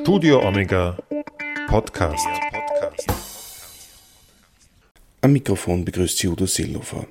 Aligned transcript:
Studio 0.00 0.46
Omega 0.46 0.96
Podcast. 1.68 2.26
Am 5.20 5.32
Mikrofon 5.32 5.84
begrüßt 5.84 6.18
Sie 6.18 6.28
Udo 6.28 6.46
Seelofer. 6.46 7.06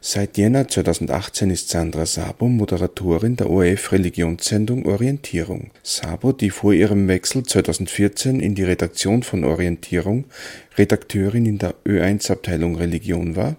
Seit 0.00 0.38
Jänner 0.38 0.66
2018 0.66 1.50
ist 1.50 1.68
Sandra 1.68 2.06
Sabo 2.06 2.48
Moderatorin 2.48 3.36
der 3.36 3.50
ORF 3.50 3.92
Religionssendung 3.92 4.86
Orientierung. 4.86 5.70
Sabo, 5.82 6.32
die 6.32 6.50
vor 6.50 6.72
ihrem 6.72 7.08
Wechsel 7.08 7.42
2014 7.44 8.40
in 8.40 8.54
die 8.54 8.64
Redaktion 8.64 9.22
von 9.22 9.44
Orientierung 9.44 10.24
Redakteurin 10.78 11.46
in 11.46 11.58
der 11.58 11.74
Ö1-Abteilung 11.86 12.76
Religion 12.76 13.36
war, 13.36 13.56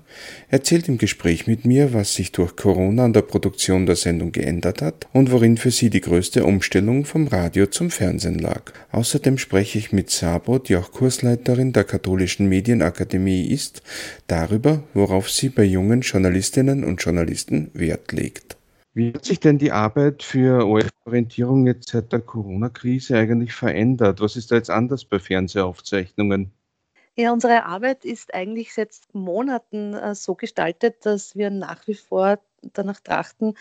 erzählt 0.50 0.88
im 0.88 0.98
Gespräch 0.98 1.48
mit 1.48 1.66
mir, 1.66 1.94
was 1.94 2.16
sich 2.16 2.32
durch 2.32 2.56
Corona 2.56 3.06
an 3.06 3.14
der 3.14 3.22
Produktion 3.22 3.86
der 3.86 3.96
Sendung 3.96 4.32
geändert 4.32 4.82
hat 4.82 5.08
und 5.14 5.32
worin 5.32 5.58
für 5.58 5.72
sie 5.72 5.90
die 5.90 6.02
größte 6.02 6.44
Umstellung 6.46 7.06
vom 7.06 7.28
Radio 7.28 7.68
zum 7.68 7.90
Fernsehen 7.90 8.40
lag. 8.40 8.74
Außerdem 8.92 9.38
spreche 9.38 9.78
ich 9.78 9.92
mit 9.92 10.10
Sabo, 10.10 10.60
die 10.60 10.76
auch 10.76 10.92
Kursleiterin 10.92 11.74
der 11.74 11.84
Katholischen 11.84 12.50
Medienakademie 12.50 13.48
ist, 13.48 13.84
darüber, 14.28 14.84
worauf 14.94 15.30
sie 15.30 15.50
bei 15.50 15.64
jungen 15.64 16.02
Journalistinnen 16.02 16.84
und 16.84 17.02
Journalisten 17.02 17.70
Wert 17.74 18.12
legt. 18.12 18.58
Wie 18.96 19.12
hat 19.12 19.26
sich 19.26 19.40
denn 19.40 19.58
die 19.58 19.72
Arbeit 19.72 20.22
für 20.22 20.68
ORF-Orientierung 20.68 21.66
jetzt 21.66 21.90
seit 21.90 22.12
der 22.12 22.20
Corona-Krise 22.20 23.18
eigentlich 23.18 23.54
verändert? 23.54 24.22
Was 24.22 24.36
ist 24.36 24.52
da 24.52 24.56
jetzt 24.56 24.70
anders 24.70 25.04
bei 25.06 25.18
Fernsehaufzeichnungen? 25.18 26.52
Ja, 27.16 27.32
unsere 27.32 27.66
Arbeit 27.66 28.06
ist 28.06 28.34
eigentlich 28.34 28.74
seit 28.74 28.90
Monaten 29.14 29.94
äh, 29.94 30.16
so 30.16 30.34
gestaltet, 30.34 31.06
dass 31.06 31.36
wir 31.36 31.52
nach 31.52 31.88
wie 31.88 31.94
vor 31.94 32.40
danach 32.74 33.00
trachten, 33.02 33.54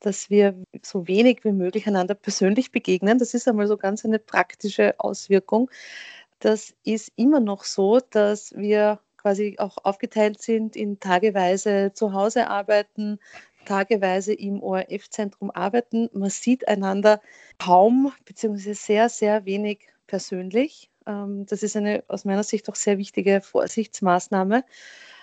dass 0.00 0.28
wir 0.28 0.62
so 0.82 1.08
wenig 1.08 1.42
wie 1.44 1.52
möglich 1.52 1.86
einander 1.86 2.14
persönlich 2.14 2.70
begegnen. 2.70 3.18
Das 3.18 3.32
ist 3.32 3.48
einmal 3.48 3.66
so 3.66 3.78
ganz 3.78 4.04
eine 4.04 4.18
praktische 4.18 4.94
Auswirkung. 5.00 5.70
Das 6.40 6.74
ist 6.84 7.10
immer 7.16 7.40
noch 7.40 7.64
so, 7.64 8.00
dass 8.10 8.54
wir 8.54 9.00
quasi 9.16 9.56
auch 9.58 9.78
aufgeteilt 9.84 10.40
sind 10.42 10.76
in 10.76 11.00
tageweise 11.00 11.92
zu 11.94 12.12
Hause 12.12 12.48
arbeiten, 12.48 13.18
tageweise 13.64 14.34
im 14.34 14.62
ORF-Zentrum 14.62 15.50
arbeiten. 15.50 16.10
Man 16.12 16.30
sieht 16.30 16.68
einander 16.68 17.20
kaum 17.58 18.12
bzw. 18.26 18.74
sehr, 18.74 19.08
sehr 19.08 19.46
wenig 19.46 19.88
persönlich. 20.06 20.90
Ähm, 21.08 21.46
das 21.46 21.62
ist 21.62 21.76
eine 21.76 22.04
aus 22.08 22.24
meiner 22.24 22.44
Sicht 22.44 22.68
auch 22.68 22.76
sehr 22.76 22.98
wichtige 22.98 23.40
Vorsichtsmaßnahme. 23.40 24.64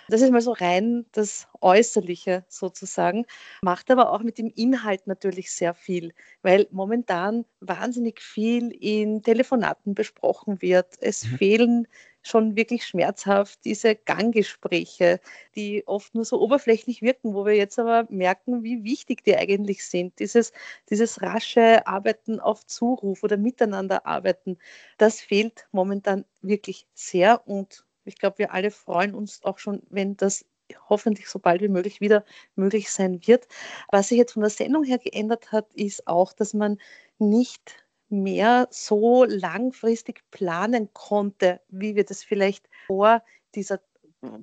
Das 0.08 0.20
ist 0.20 0.30
mal 0.30 0.40
so 0.40 0.52
rein 0.52 1.04
das 1.12 1.48
Äußerliche 1.60 2.44
sozusagen, 2.48 3.26
macht 3.62 3.90
aber 3.90 4.12
auch 4.12 4.22
mit 4.22 4.38
dem 4.38 4.52
Inhalt 4.54 5.06
natürlich 5.08 5.50
sehr 5.50 5.74
viel, 5.74 6.12
weil 6.42 6.68
momentan 6.70 7.44
wahnsinnig 7.60 8.20
viel 8.20 8.70
in 8.70 9.22
Telefonaten 9.22 9.94
besprochen 9.94 10.62
wird. 10.62 10.94
Es 11.00 11.24
mhm. 11.24 11.36
fehlen 11.38 11.88
schon 12.26 12.56
wirklich 12.56 12.86
schmerzhaft, 12.86 13.64
diese 13.64 13.94
Ganggespräche, 13.94 15.20
die 15.54 15.86
oft 15.86 16.14
nur 16.14 16.24
so 16.24 16.40
oberflächlich 16.40 17.02
wirken, 17.02 17.34
wo 17.34 17.46
wir 17.46 17.54
jetzt 17.54 17.78
aber 17.78 18.06
merken, 18.10 18.62
wie 18.62 18.84
wichtig 18.84 19.24
die 19.24 19.36
eigentlich 19.36 19.84
sind. 19.84 20.18
Dieses, 20.18 20.52
dieses 20.90 21.22
rasche 21.22 21.86
Arbeiten 21.86 22.40
auf 22.40 22.66
Zuruf 22.66 23.22
oder 23.22 23.36
miteinander 23.36 24.06
arbeiten, 24.06 24.58
das 24.98 25.20
fehlt 25.20 25.68
momentan 25.72 26.24
wirklich 26.42 26.86
sehr 26.94 27.46
und 27.46 27.84
ich 28.04 28.16
glaube, 28.18 28.38
wir 28.38 28.52
alle 28.52 28.70
freuen 28.70 29.14
uns 29.14 29.42
auch 29.44 29.58
schon, 29.58 29.82
wenn 29.90 30.16
das 30.16 30.44
hoffentlich 30.88 31.28
so 31.28 31.38
bald 31.38 31.60
wie 31.60 31.68
möglich 31.68 32.00
wieder 32.00 32.24
möglich 32.54 32.90
sein 32.90 33.20
wird. 33.26 33.46
Was 33.90 34.08
sich 34.08 34.18
jetzt 34.18 34.32
von 34.32 34.42
der 34.42 34.50
Sendung 34.50 34.84
her 34.84 34.98
geändert 34.98 35.52
hat, 35.52 35.72
ist 35.74 36.06
auch, 36.06 36.32
dass 36.32 36.54
man 36.54 36.78
nicht 37.18 37.85
mehr 38.08 38.68
so 38.70 39.24
langfristig 39.24 40.22
planen 40.30 40.90
konnte, 40.92 41.60
wie 41.68 41.96
wir 41.96 42.04
das 42.04 42.22
vielleicht 42.22 42.68
vor 42.86 43.22
dieser 43.54 43.80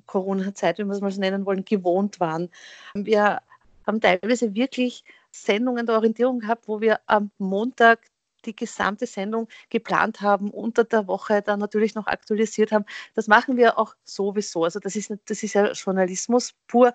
Corona-Zeit, 0.06 0.78
wenn 0.78 0.86
wir 0.86 0.94
es 0.94 1.00
mal 1.00 1.10
so 1.10 1.20
nennen 1.20 1.46
wollen, 1.46 1.64
gewohnt 1.64 2.20
waren. 2.20 2.50
Wir 2.94 3.40
haben 3.86 4.00
teilweise 4.00 4.54
wirklich 4.54 5.04
Sendungen 5.30 5.86
der 5.86 5.96
Orientierung 5.96 6.38
gehabt, 6.40 6.68
wo 6.68 6.80
wir 6.80 7.00
am 7.06 7.30
Montag 7.38 8.00
die 8.44 8.54
gesamte 8.54 9.06
Sendung 9.06 9.48
geplant 9.70 10.20
haben, 10.20 10.50
unter 10.50 10.84
der 10.84 11.06
Woche 11.06 11.42
dann 11.42 11.60
natürlich 11.60 11.94
noch 11.94 12.06
aktualisiert 12.06 12.72
haben. 12.72 12.84
Das 13.14 13.26
machen 13.26 13.56
wir 13.56 13.78
auch 13.78 13.94
sowieso. 14.04 14.64
Also 14.64 14.80
das 14.80 14.96
ist, 14.96 15.12
das 15.26 15.42
ist 15.42 15.54
ja 15.54 15.72
Journalismus 15.72 16.54
pur 16.66 16.92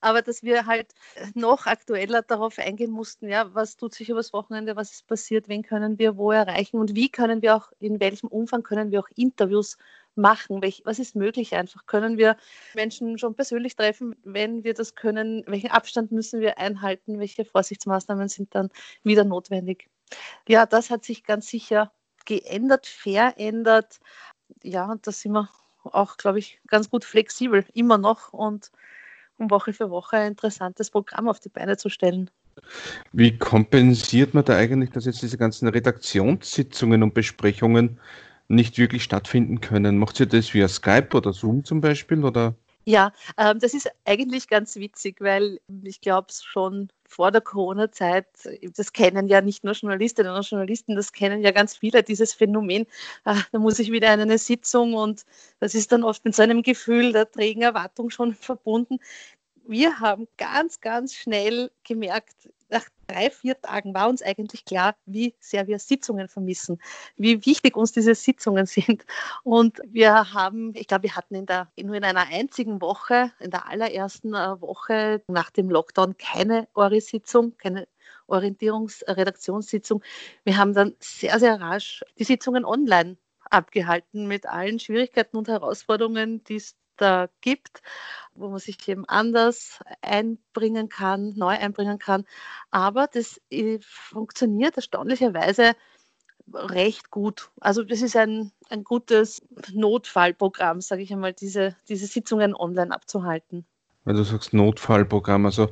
aber 0.00 0.22
dass 0.22 0.42
wir 0.42 0.66
halt 0.66 0.94
noch 1.34 1.66
aktueller 1.66 2.22
darauf 2.22 2.58
eingehen 2.58 2.90
mussten, 2.90 3.28
ja, 3.28 3.54
was 3.54 3.76
tut 3.76 3.94
sich 3.94 4.08
übers 4.08 4.32
Wochenende, 4.32 4.76
was 4.76 4.92
ist 4.92 5.06
passiert, 5.06 5.48
wen 5.48 5.62
können 5.62 5.98
wir 5.98 6.16
wo 6.16 6.32
erreichen 6.32 6.78
und 6.78 6.94
wie 6.94 7.08
können 7.10 7.42
wir 7.42 7.56
auch, 7.56 7.72
in 7.80 8.00
welchem 8.00 8.28
Umfang 8.28 8.62
können 8.62 8.90
wir 8.90 9.00
auch 9.00 9.08
Interviews 9.16 9.76
machen, 10.14 10.60
Welch, 10.62 10.82
was 10.84 10.98
ist 10.98 11.16
möglich 11.16 11.54
einfach, 11.54 11.86
können 11.86 12.18
wir 12.18 12.36
Menschen 12.74 13.18
schon 13.18 13.34
persönlich 13.34 13.76
treffen, 13.76 14.16
wenn 14.24 14.64
wir 14.64 14.74
das 14.74 14.94
können, 14.94 15.44
welchen 15.46 15.70
Abstand 15.70 16.12
müssen 16.12 16.40
wir 16.40 16.58
einhalten, 16.58 17.18
welche 17.20 17.44
Vorsichtsmaßnahmen 17.44 18.28
sind 18.28 18.54
dann 18.54 18.70
wieder 19.04 19.24
notwendig. 19.24 19.88
Ja, 20.48 20.66
das 20.66 20.90
hat 20.90 21.04
sich 21.04 21.24
ganz 21.24 21.48
sicher 21.48 21.92
geändert, 22.26 22.86
verändert. 22.86 24.00
Ja, 24.62 24.94
da 25.00 25.12
sind 25.12 25.32
wir 25.32 25.48
auch, 25.84 26.16
glaube 26.16 26.38
ich, 26.38 26.60
ganz 26.66 26.90
gut 26.90 27.04
flexibel, 27.04 27.64
immer 27.74 27.98
noch. 27.98 28.32
Und 28.32 28.70
um 29.38 29.50
Woche 29.50 29.72
für 29.72 29.90
Woche 29.90 30.16
ein 30.16 30.28
interessantes 30.28 30.90
Programm 30.90 31.28
auf 31.28 31.40
die 31.40 31.48
Beine 31.48 31.76
zu 31.76 31.88
stellen. 31.88 32.30
Wie 33.12 33.38
kompensiert 33.38 34.34
man 34.34 34.44
da 34.44 34.56
eigentlich, 34.56 34.90
dass 34.90 35.04
jetzt 35.06 35.22
diese 35.22 35.38
ganzen 35.38 35.68
Redaktionssitzungen 35.68 37.02
und 37.02 37.14
Besprechungen 37.14 37.98
nicht 38.48 38.78
wirklich 38.78 39.04
stattfinden 39.04 39.60
können? 39.60 39.98
Macht 39.98 40.20
ihr 40.20 40.26
das 40.26 40.52
via 40.54 40.68
Skype 40.68 41.10
oder 41.14 41.32
Zoom 41.32 41.64
zum 41.64 41.80
Beispiel? 41.80 42.24
Oder? 42.24 42.54
Ja, 42.88 43.12
ähm, 43.36 43.58
das 43.58 43.74
ist 43.74 43.90
eigentlich 44.06 44.48
ganz 44.48 44.76
witzig, 44.76 45.20
weil 45.20 45.60
ich 45.82 46.00
glaube 46.00 46.28
schon 46.32 46.88
vor 47.06 47.30
der 47.30 47.42
Corona-Zeit, 47.42 48.26
das 48.74 48.94
kennen 48.94 49.28
ja 49.28 49.42
nicht 49.42 49.62
nur 49.62 49.74
Journalistinnen 49.74 50.34
und 50.34 50.48
Journalisten, 50.48 50.96
das 50.96 51.12
kennen 51.12 51.42
ja 51.42 51.50
ganz 51.50 51.76
viele, 51.76 52.02
dieses 52.02 52.32
Phänomen, 52.32 52.86
ach, 53.24 53.46
da 53.52 53.58
muss 53.58 53.78
ich 53.78 53.92
wieder 53.92 54.14
in 54.14 54.20
eine 54.20 54.38
Sitzung 54.38 54.94
und 54.94 55.26
das 55.60 55.74
ist 55.74 55.92
dann 55.92 56.02
oft 56.02 56.24
mit 56.24 56.34
so 56.34 56.42
einem 56.42 56.62
Gefühl 56.62 57.12
der 57.12 57.30
trägen 57.30 57.60
Erwartung 57.62 58.08
schon 58.08 58.32
verbunden. 58.34 59.00
Wir 59.66 60.00
haben 60.00 60.26
ganz, 60.38 60.80
ganz 60.80 61.14
schnell 61.14 61.70
gemerkt, 61.84 62.48
drei, 63.08 63.30
vier 63.30 63.60
Tagen 63.60 63.94
war 63.94 64.08
uns 64.08 64.22
eigentlich 64.22 64.64
klar, 64.64 64.94
wie 65.06 65.34
sehr 65.40 65.66
wir 65.66 65.78
Sitzungen 65.78 66.28
vermissen, 66.28 66.80
wie 67.16 67.44
wichtig 67.44 67.76
uns 67.76 67.92
diese 67.92 68.14
Sitzungen 68.14 68.66
sind. 68.66 69.04
Und 69.42 69.80
wir 69.86 70.32
haben, 70.32 70.72
ich 70.74 70.86
glaube, 70.86 71.04
wir 71.04 71.16
hatten 71.16 71.34
in 71.34 71.46
der, 71.46 71.72
nur 71.82 71.96
in 71.96 72.04
einer 72.04 72.26
einzigen 72.28 72.80
Woche, 72.80 73.32
in 73.40 73.50
der 73.50 73.68
allerersten 73.68 74.34
äh, 74.34 74.60
Woche 74.60 75.22
nach 75.28 75.50
dem 75.50 75.70
Lockdown 75.70 76.16
keine 76.16 76.68
Ori-Sitzung, 76.74 77.56
keine 77.56 77.88
Orientierungsredaktionssitzung. 78.26 80.02
Wir 80.44 80.56
haben 80.58 80.74
dann 80.74 80.94
sehr, 81.00 81.38
sehr 81.40 81.60
rasch 81.60 82.04
die 82.18 82.24
Sitzungen 82.24 82.64
online 82.64 83.16
abgehalten 83.50 84.26
mit 84.26 84.46
allen 84.46 84.78
Schwierigkeiten 84.78 85.36
und 85.38 85.48
Herausforderungen, 85.48 86.44
die 86.44 86.56
es 86.56 86.76
da 86.98 87.28
gibt, 87.40 87.82
wo 88.34 88.48
man 88.48 88.58
sich 88.58 88.86
eben 88.88 89.04
anders 89.06 89.80
einbringen 90.02 90.88
kann, 90.88 91.34
neu 91.36 91.48
einbringen 91.48 91.98
kann. 91.98 92.24
Aber 92.70 93.06
das 93.06 93.40
äh, 93.50 93.78
funktioniert 93.80 94.76
erstaunlicherweise 94.76 95.74
recht 96.54 97.10
gut. 97.10 97.50
Also 97.60 97.82
das 97.82 98.02
ist 98.02 98.16
ein, 98.16 98.52
ein 98.70 98.84
gutes 98.84 99.42
Notfallprogramm, 99.72 100.80
sage 100.80 101.02
ich 101.02 101.12
einmal, 101.12 101.32
diese, 101.32 101.76
diese 101.88 102.06
Sitzungen 102.06 102.54
online 102.54 102.94
abzuhalten. 102.94 103.66
Weil 104.04 104.14
du 104.14 104.22
sagst 104.22 104.54
Notfallprogramm, 104.54 105.46
also 105.46 105.68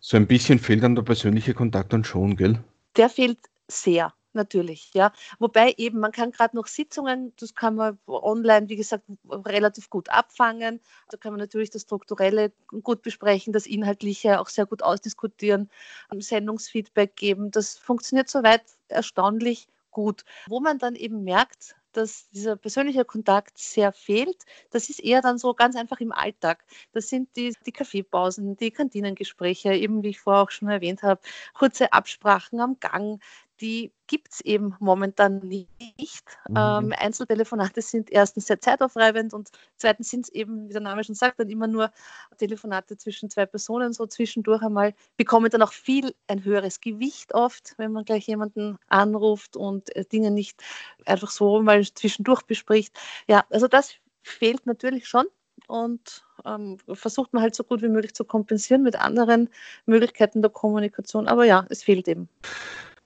so 0.00 0.16
ein 0.16 0.26
bisschen 0.26 0.58
fehlt 0.58 0.82
dann 0.82 0.94
der 0.94 1.02
persönliche 1.02 1.54
Kontakt 1.54 1.92
dann 1.92 2.04
schon, 2.04 2.36
gell? 2.36 2.58
Der 2.96 3.08
fehlt 3.08 3.38
sehr 3.68 4.12
natürlich, 4.34 4.92
ja. 4.94 5.12
Wobei 5.38 5.74
eben, 5.76 6.00
man 6.00 6.12
kann 6.12 6.30
gerade 6.30 6.56
noch 6.56 6.66
Sitzungen, 6.66 7.32
das 7.38 7.54
kann 7.54 7.74
man 7.74 7.98
online, 8.06 8.68
wie 8.68 8.76
gesagt, 8.76 9.04
relativ 9.30 9.90
gut 9.90 10.08
abfangen. 10.10 10.80
Da 11.10 11.16
kann 11.16 11.32
man 11.32 11.40
natürlich 11.40 11.70
das 11.70 11.82
Strukturelle 11.82 12.52
gut 12.82 13.02
besprechen, 13.02 13.52
das 13.52 13.66
Inhaltliche 13.66 14.40
auch 14.40 14.48
sehr 14.48 14.66
gut 14.66 14.82
ausdiskutieren, 14.82 15.70
Sendungsfeedback 16.18 17.16
geben. 17.16 17.50
Das 17.50 17.78
funktioniert 17.78 18.28
soweit 18.28 18.62
erstaunlich 18.88 19.68
gut. 19.90 20.24
Wo 20.48 20.60
man 20.60 20.78
dann 20.78 20.94
eben 20.94 21.22
merkt, 21.24 21.76
dass 21.92 22.28
dieser 22.30 22.56
persönliche 22.56 23.04
Kontakt 23.04 23.58
sehr 23.58 23.92
fehlt. 23.92 24.44
Das 24.70 24.88
ist 24.88 24.98
eher 25.00 25.20
dann 25.20 25.38
so 25.38 25.54
ganz 25.54 25.76
einfach 25.76 26.00
im 26.00 26.12
Alltag. 26.12 26.64
Das 26.92 27.08
sind 27.08 27.36
die, 27.36 27.54
die 27.66 27.72
Kaffeepausen, 27.72 28.56
die 28.56 28.70
Kantinengespräche, 28.70 29.74
eben 29.74 30.02
wie 30.02 30.08
ich 30.08 30.20
vorher 30.20 30.42
auch 30.42 30.50
schon 30.50 30.68
erwähnt 30.68 31.02
habe, 31.02 31.20
kurze 31.54 31.92
Absprachen 31.92 32.60
am 32.60 32.80
Gang, 32.80 33.22
die 33.62 33.92
gibt 34.08 34.32
es 34.32 34.40
eben 34.40 34.74
momentan 34.80 35.38
nicht. 35.38 36.24
Mhm. 36.48 36.56
Ähm, 36.56 36.94
Einzeltelefonate 36.98 37.80
sind 37.80 38.10
erstens 38.10 38.48
sehr 38.48 38.60
zeitaufreibend 38.60 39.32
und 39.32 39.50
zweitens 39.76 40.10
sind 40.10 40.26
es 40.26 40.32
eben, 40.32 40.68
wie 40.68 40.72
der 40.72 40.82
Name 40.82 41.04
schon 41.04 41.14
sagt, 41.14 41.38
dann 41.38 41.48
immer 41.48 41.68
nur 41.68 41.92
Telefonate 42.36 42.96
zwischen 42.96 43.30
zwei 43.30 43.46
Personen. 43.46 43.92
So 43.92 44.06
zwischendurch 44.06 44.62
einmal 44.62 44.94
bekommen 45.16 45.48
dann 45.48 45.62
auch 45.62 45.72
viel 45.72 46.14
ein 46.26 46.44
höheres 46.44 46.80
Gewicht 46.80 47.34
oft, 47.34 47.74
wenn 47.78 47.92
man 47.92 48.04
gleich 48.04 48.26
jemanden 48.26 48.76
anruft 48.88 49.56
und 49.56 49.94
äh, 49.94 50.04
Dinge 50.04 50.32
nicht 50.32 50.62
einfach 51.06 51.30
so 51.30 51.62
mal 51.62 51.82
zwischendurch 51.84 52.42
bespricht. 52.42 52.98
Ja, 53.28 53.44
also 53.48 53.68
das 53.68 53.94
fehlt 54.22 54.66
natürlich 54.66 55.06
schon 55.06 55.26
und 55.68 56.24
ähm, 56.44 56.78
versucht 56.92 57.32
man 57.32 57.42
halt 57.42 57.54
so 57.54 57.62
gut 57.62 57.80
wie 57.80 57.88
möglich 57.88 58.14
zu 58.14 58.24
kompensieren 58.24 58.82
mit 58.82 58.96
anderen 58.96 59.48
Möglichkeiten 59.86 60.42
der 60.42 60.50
Kommunikation. 60.50 61.28
Aber 61.28 61.44
ja, 61.44 61.64
es 61.70 61.84
fehlt 61.84 62.08
eben. 62.08 62.28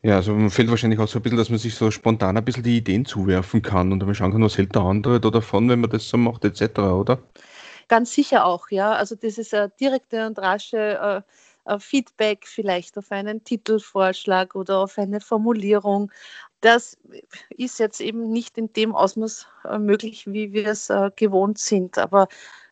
Ja, 0.02 0.16
also 0.16 0.32
man 0.34 0.50
fehlt 0.50 0.70
wahrscheinlich 0.70 1.00
auch 1.00 1.08
so 1.08 1.18
ein 1.18 1.22
bisschen, 1.22 1.38
dass 1.38 1.50
man 1.50 1.58
sich 1.58 1.74
so 1.74 1.90
spontan 1.90 2.36
ein 2.36 2.44
bisschen 2.44 2.62
die 2.62 2.76
Ideen 2.76 3.04
zuwerfen 3.04 3.62
kann 3.62 3.92
und 3.92 4.00
dann 4.00 4.14
schauen 4.14 4.32
kann, 4.32 4.42
was 4.42 4.56
hält 4.56 4.74
der 4.74 4.82
andere 4.82 5.20
da 5.20 5.30
davon, 5.30 5.68
wenn 5.68 5.80
man 5.80 5.90
das 5.90 6.08
so 6.08 6.16
macht, 6.16 6.44
etc., 6.44 6.78
oder? 6.78 7.18
Ganz 7.88 8.12
sicher 8.12 8.44
auch, 8.44 8.70
ja. 8.70 8.92
Also 8.92 9.14
ist 9.20 9.54
ein 9.54 9.72
direkte 9.80 10.26
und 10.26 10.38
rasche 10.38 11.22
äh, 11.66 11.78
Feedback 11.78 12.46
vielleicht 12.46 12.96
auf 12.98 13.10
einen 13.10 13.42
Titelvorschlag 13.44 14.54
oder 14.54 14.78
auf 14.78 14.98
eine 14.98 15.20
Formulierung. 15.20 16.10
Das 16.60 16.96
ist 17.50 17.78
jetzt 17.78 18.00
eben 18.00 18.30
nicht 18.30 18.58
in 18.58 18.72
dem 18.72 18.94
Ausmaß 18.94 19.46
äh, 19.68 19.78
möglich, 19.78 20.26
wie 20.26 20.52
wir 20.52 20.68
es 20.68 20.90
äh, 20.90 21.10
gewohnt 21.16 21.58
sind. 21.58 21.98
Aber 21.98 22.28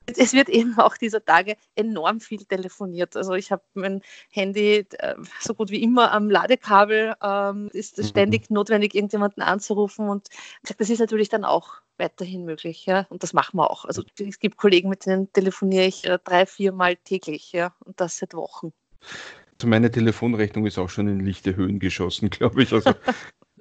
es 0.07 0.33
wird 0.33 0.49
eben 0.49 0.77
auch 0.79 0.97
dieser 0.97 1.25
Tage 1.25 1.57
enorm 1.75 2.21
viel 2.21 2.45
telefoniert. 2.45 3.17
Also 3.17 3.35
ich 3.35 3.51
habe 3.53 3.63
mein 3.75 4.03
Handy 4.31 4.87
äh, 4.99 5.15
so 5.41 5.55
gut 5.55 5.71
wie 5.71 5.83
immer 5.83 6.13
am 6.13 6.31
Ladekabel. 6.31 7.15
Ähm, 7.23 7.71
ist 7.73 7.99
es 7.99 8.07
mhm. 8.07 8.11
ständig 8.11 8.51
notwendig, 8.51 8.95
irgendjemanden 8.95 9.43
anzurufen. 9.43 10.09
Und 10.09 10.29
das 10.79 10.91
ist 10.91 11.01
natürlich 11.01 11.29
dann 11.29 11.45
auch 11.45 11.75
weiterhin 11.97 12.45
möglich. 12.45 12.87
Ja? 12.87 13.07
Und 13.09 13.23
das 13.23 13.33
machen 13.33 13.57
wir 13.57 13.71
auch. 13.71 13.85
Also 13.85 14.03
es 14.19 14.39
gibt 14.39 14.57
Kollegen, 14.57 14.89
mit 14.89 15.07
denen 15.07 15.33
telefoniere 15.33 15.87
ich 15.87 16.05
äh, 16.05 16.19
drei, 16.23 16.47
vier 16.47 16.73
Mal 16.73 16.97
täglich. 16.97 17.53
Ja? 17.53 17.75
Und 17.85 18.01
das 18.01 18.19
seit 18.19 18.35
Wochen. 18.35 18.73
Also 19.57 19.69
meine 19.69 19.91
Telefonrechnung 19.91 20.67
ist 20.67 20.79
auch 20.79 20.91
schon 20.91 21.09
in 21.09 21.21
lichte 21.21 21.57
Höhen 21.57 21.79
geschossen, 21.79 22.31
glaube 22.31 22.63
ich. 22.63 22.73
Also, 22.73 22.93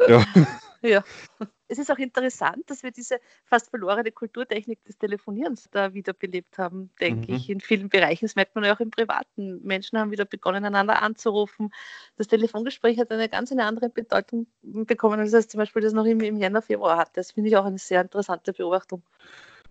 ja. 0.07 0.25
ja 0.89 1.03
es 1.73 1.79
ist 1.79 1.91
auch 1.91 1.97
interessant, 1.97 2.69
dass 2.69 2.83
wir 2.83 2.91
diese 2.91 3.19
fast 3.45 3.69
verlorene 3.69 4.11
Kulturtechnik 4.11 4.83
des 4.85 4.97
Telefonierens 4.97 5.69
da 5.71 5.93
wiederbelebt 5.93 6.57
haben, 6.57 6.91
denke 7.01 7.31
mhm. 7.31 7.37
ich, 7.37 7.49
in 7.49 7.59
vielen 7.59 7.89
Bereichen. 7.89 8.25
Das 8.25 8.35
merkt 8.35 8.55
man 8.55 8.63
ja 8.63 8.75
auch 8.75 8.79
im 8.79 8.91
Privaten. 8.91 9.59
Menschen 9.63 9.97
haben 9.97 10.11
wieder 10.11 10.25
begonnen, 10.25 10.65
einander 10.65 11.01
anzurufen. 11.01 11.71
Das 12.17 12.27
Telefongespräch 12.27 12.99
hat 12.99 13.11
eine 13.11 13.27
ganz 13.27 13.51
eine 13.51 13.65
andere 13.65 13.89
Bedeutung 13.89 14.47
bekommen, 14.61 15.19
als 15.19 15.33
es 15.33 15.47
zum 15.47 15.57
Beispiel 15.57 15.81
das 15.81 15.93
noch 15.93 16.05
im, 16.05 16.21
im 16.21 16.37
Jänner, 16.37 16.61
Februar 16.61 16.97
hatte. 16.97 17.13
Das 17.15 17.31
finde 17.31 17.49
ich 17.49 17.57
auch 17.57 17.65
eine 17.65 17.79
sehr 17.79 18.01
interessante 18.01 18.53
Beobachtung. 18.53 19.01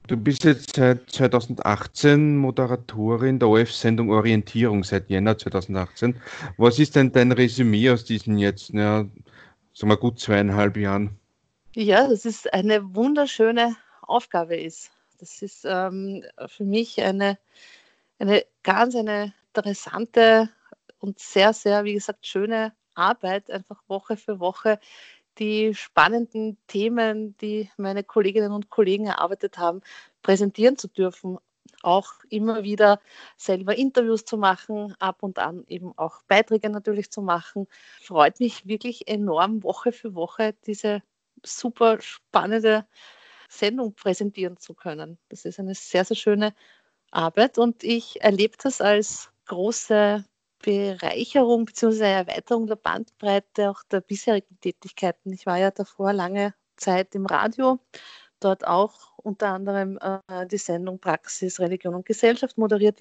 Du 0.08 0.17
bist 0.17 0.43
jetzt 0.43 0.75
seit 0.75 1.08
2018 1.11 2.37
Moderatorin 2.37 3.38
der 3.38 3.49
OF-Sendung 3.49 4.11
Orientierung 4.11 4.82
seit 4.82 5.08
Jänner 5.08 5.38
2018. 5.38 6.17
Was 6.56 6.81
ist 6.81 6.97
denn 6.97 7.12
dein 7.12 7.31
Resümee 7.31 7.88
aus 7.91 8.05
diesen 8.05 8.37
jetzt, 8.38 8.70
ja, 8.70 9.05
sagen 9.73 9.91
wir 9.91 9.97
gut 9.97 10.21
zweieinhalb 10.21 10.77
Jahren? 10.77 11.19
Ja, 11.75 12.09
das 12.09 12.25
ist 12.25 12.53
eine 12.53 12.95
wunderschöne 12.95 13.77
Aufgabe 14.03 14.57
ist. 14.57 14.91
Das 15.19 15.41
ist 15.41 15.65
ähm, 15.65 16.25
für 16.47 16.65
mich 16.65 17.01
eine, 17.01 17.39
eine 18.19 18.45
ganz 18.63 18.95
eine 18.95 19.33
interessante 19.55 20.51
und 20.99 21.19
sehr, 21.19 21.53
sehr, 21.53 21.85
wie 21.85 21.95
gesagt, 21.95 22.27
schöne 22.27 22.73
Arbeit, 22.95 23.51
einfach 23.51 23.83
Woche 23.89 24.17
für 24.17 24.41
Woche 24.41 24.79
die 25.39 25.75
spannenden 25.75 26.59
Themen, 26.67 27.37
die 27.39 27.71
meine 27.77 28.05
Kolleginnen 28.05 28.53
und 28.53 28.71
Kollegen 28.71 29.07
erarbeitet 29.07 29.59
haben, 29.59 29.81
präsentieren 30.23 30.77
zu 30.77 30.89
dürfen. 30.89 31.39
Auch 31.82 32.12
immer 32.29 32.62
wieder 32.62 33.00
selber 33.37 33.76
Interviews 33.76 34.25
zu 34.25 34.37
machen, 34.37 34.94
ab 34.99 35.23
und 35.23 35.38
an 35.38 35.64
eben 35.69 35.96
auch 35.99 36.23
Beiträge 36.29 36.70
natürlich 36.70 37.11
zu 37.11 37.23
machen. 37.23 37.67
Freut 38.00 38.40
mich 38.40 38.67
wirklich 38.67 39.08
enorm, 39.08 39.62
Woche 39.62 39.93
für 39.93 40.14
Woche 40.14 40.55
diese 40.67 41.02
super 41.44 42.00
spannende 42.00 42.87
Sendung 43.49 43.94
präsentieren 43.94 44.56
zu 44.56 44.75
können. 44.75 45.19
Das 45.29 45.44
ist 45.44 45.58
eine 45.61 45.75
sehr, 45.75 46.05
sehr 46.05 46.17
schöne 46.17 46.55
Arbeit 47.11 47.58
und 47.58 47.84
ich 47.84 48.23
erlebe 48.23 48.56
das 48.62 48.81
als 48.81 49.31
große 49.46 50.25
Bereicherung 50.62 51.64
bzw. 51.67 52.05
Erweiterung 52.05 52.67
der 52.67 52.76
Bandbreite 52.76 53.70
auch 53.70 53.82
der 53.84 54.00
bisherigen 54.00 54.58
Tätigkeiten. 54.61 55.32
Ich 55.32 55.44
war 55.44 55.58
ja 55.58 55.70
davor 55.70 56.12
lange 56.12 56.55
Zeit 56.76 57.14
im 57.14 57.26
Radio, 57.26 57.79
dort 58.44 58.67
auch 58.67 59.12
unter 59.17 59.49
anderem 59.49 59.99
äh, 59.99 60.47
die 60.47 60.59
Sendung 60.59 60.99
Praxis, 60.99 61.61
Religion 61.61 61.94
und 61.94 62.06
Gesellschaft 62.06 62.59
moderiert, 62.59 63.00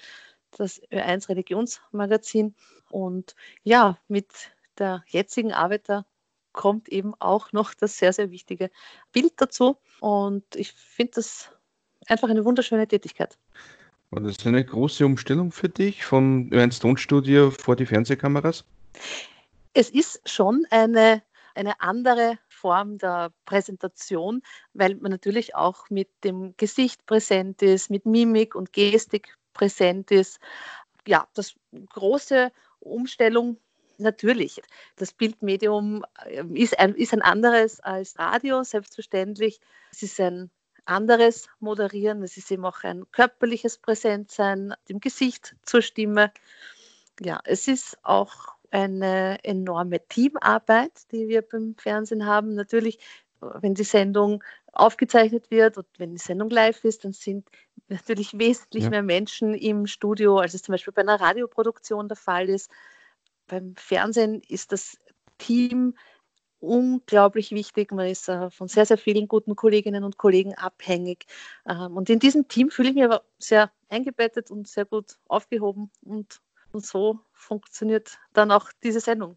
das 0.56 0.82
Ö1 0.90 1.28
Religionsmagazin. 1.28 2.54
Und 2.90 3.34
ja, 3.62 3.98
mit 4.08 4.28
der 4.78 5.02
jetzigen 5.06 5.52
Arbeit 5.52 5.88
der 5.88 6.04
kommt 6.52 6.88
eben 6.88 7.14
auch 7.18 7.52
noch 7.52 7.74
das 7.74 7.96
sehr, 7.96 8.12
sehr 8.12 8.30
wichtige 8.30 8.70
Bild 9.12 9.32
dazu. 9.36 9.78
Und 10.00 10.44
ich 10.54 10.72
finde 10.72 11.12
das 11.16 11.50
einfach 12.06 12.28
eine 12.28 12.44
wunderschöne 12.44 12.86
Tätigkeit. 12.86 13.38
War 14.10 14.20
das 14.20 14.44
eine 14.46 14.64
große 14.64 15.06
Umstellung 15.06 15.52
für 15.52 15.70
dich 15.70 16.04
vom 16.04 16.52
Ernst 16.52 16.82
Tonstudio 16.82 17.50
vor 17.50 17.76
die 17.76 17.86
Fernsehkameras? 17.86 18.64
Es 19.72 19.88
ist 19.88 20.28
schon 20.28 20.66
eine, 20.70 21.22
eine 21.54 21.80
andere 21.80 22.38
Form 22.62 22.98
der 22.98 23.32
Präsentation, 23.44 24.40
weil 24.72 24.94
man 24.94 25.10
natürlich 25.10 25.56
auch 25.56 25.90
mit 25.90 26.08
dem 26.22 26.54
Gesicht 26.56 27.06
präsent 27.06 27.60
ist, 27.60 27.90
mit 27.90 28.06
Mimik 28.06 28.54
und 28.54 28.72
Gestik 28.72 29.36
präsent 29.52 30.12
ist. 30.12 30.38
Ja, 31.04 31.26
das 31.34 31.54
große 31.90 32.52
Umstellung 32.78 33.56
Natürlich, 33.98 34.60
das 34.96 35.12
Bildmedium 35.12 36.04
ähm, 36.26 36.56
ist 36.56 36.76
ein, 36.78 36.94
ist 36.94 37.12
ein 37.12 37.22
anderes 37.22 37.78
als 37.80 38.18
Radio, 38.18 38.64
selbstverständlich. 38.64 39.60
Es 39.92 40.02
ist 40.02 40.18
ein 40.18 40.50
anderes 40.86 41.48
Moderieren, 41.60 42.22
es 42.22 42.36
ist 42.36 42.50
eben 42.50 42.64
auch 42.64 42.82
ein 42.82 43.04
körperliches 43.12 43.78
Präsentsein, 43.78 44.74
dem 44.88 44.98
Gesicht 44.98 45.54
zur 45.62 45.82
Stimme. 45.82 46.32
Ja, 47.20 47.40
es 47.44 47.68
ist 47.68 47.98
auch 48.02 48.56
eine 48.72 49.38
enorme 49.44 50.06
Teamarbeit, 50.08 50.92
die 51.12 51.28
wir 51.28 51.42
beim 51.42 51.74
Fernsehen 51.76 52.26
haben. 52.26 52.54
Natürlich, 52.54 52.98
wenn 53.40 53.74
die 53.74 53.84
Sendung 53.84 54.42
aufgezeichnet 54.72 55.50
wird 55.50 55.78
und 55.78 55.86
wenn 55.98 56.12
die 56.12 56.18
Sendung 56.18 56.50
live 56.50 56.84
ist, 56.84 57.04
dann 57.04 57.12
sind 57.12 57.46
natürlich 57.88 58.38
wesentlich 58.38 58.84
ja. 58.84 58.90
mehr 58.90 59.02
Menschen 59.02 59.54
im 59.54 59.86
Studio, 59.86 60.38
als 60.38 60.54
es 60.54 60.62
zum 60.62 60.72
Beispiel 60.72 60.92
bei 60.92 61.02
einer 61.02 61.20
Radioproduktion 61.20 62.08
der 62.08 62.16
Fall 62.16 62.48
ist 62.48 62.70
beim 63.52 63.74
Fernsehen 63.76 64.40
ist 64.48 64.72
das 64.72 64.96
Team 65.38 65.94
unglaublich 66.58 67.50
wichtig. 67.50 67.92
Man 67.92 68.06
ist 68.08 68.28
äh, 68.28 68.50
von 68.50 68.68
sehr, 68.68 68.86
sehr 68.86 68.98
vielen 68.98 69.28
guten 69.28 69.56
Kolleginnen 69.56 70.04
und 70.04 70.16
Kollegen 70.16 70.54
abhängig. 70.54 71.26
Ähm, 71.68 71.96
und 71.96 72.08
in 72.08 72.18
diesem 72.18 72.48
Team 72.48 72.70
fühle 72.70 72.88
ich 72.90 72.94
mich 72.94 73.04
aber 73.04 73.24
sehr 73.38 73.70
eingebettet 73.88 74.50
und 74.50 74.68
sehr 74.68 74.86
gut 74.86 75.18
aufgehoben. 75.28 75.90
Und, 76.02 76.40
und 76.72 76.84
so 76.84 77.20
funktioniert 77.32 78.18
dann 78.32 78.50
auch 78.50 78.70
diese 78.82 79.00
Sendung. 79.00 79.36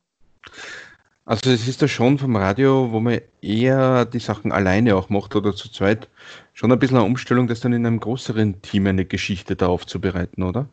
Also 1.26 1.50
es 1.50 1.68
ist 1.68 1.82
ja 1.82 1.88
schon 1.88 2.20
vom 2.20 2.36
Radio, 2.36 2.92
wo 2.92 3.00
man 3.00 3.20
eher 3.42 4.06
die 4.06 4.20
Sachen 4.20 4.52
alleine 4.52 4.96
auch 4.96 5.10
macht 5.10 5.36
oder 5.36 5.56
zu 5.56 5.72
zweit, 5.72 6.08
schon 6.54 6.72
ein 6.72 6.78
bisschen 6.78 6.98
eine 6.98 7.06
Umstellung, 7.06 7.48
das 7.48 7.62
dann 7.62 7.74
in 7.74 7.86
einem 7.86 8.00
größeren 8.00 8.62
Team 8.62 8.86
eine 8.86 9.06
Geschichte 9.06 9.56
da 9.56 9.68
aufzubereiten, 9.68 10.44
oder? 10.44 10.70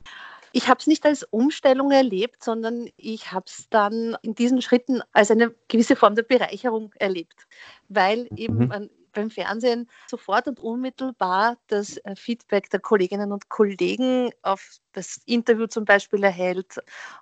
Ich 0.52 0.68
habe 0.68 0.78
es 0.78 0.86
nicht 0.86 1.06
als 1.06 1.22
Umstellung 1.22 1.90
erlebt, 1.90 2.44
sondern 2.44 2.90
ich 2.98 3.32
habe 3.32 3.46
es 3.46 3.68
dann 3.70 4.16
in 4.20 4.34
diesen 4.34 4.60
Schritten 4.60 5.00
als 5.12 5.30
eine 5.30 5.54
gewisse 5.68 5.96
Form 5.96 6.14
der 6.14 6.24
Bereicherung 6.24 6.92
erlebt, 6.98 7.46
weil 7.88 8.28
eben 8.36 8.58
mhm. 8.58 8.68
man 8.68 8.90
beim 9.12 9.30
Fernsehen 9.30 9.88
sofort 10.08 10.48
und 10.48 10.60
unmittelbar 10.60 11.58
das 11.68 11.96
äh, 11.98 12.16
Feedback 12.16 12.70
der 12.70 12.80
Kolleginnen 12.80 13.32
und 13.32 13.48
Kollegen 13.48 14.30
auf 14.42 14.78
das 14.92 15.20
Interview 15.26 15.66
zum 15.66 15.84
Beispiel 15.84 16.22
erhält, 16.24 16.76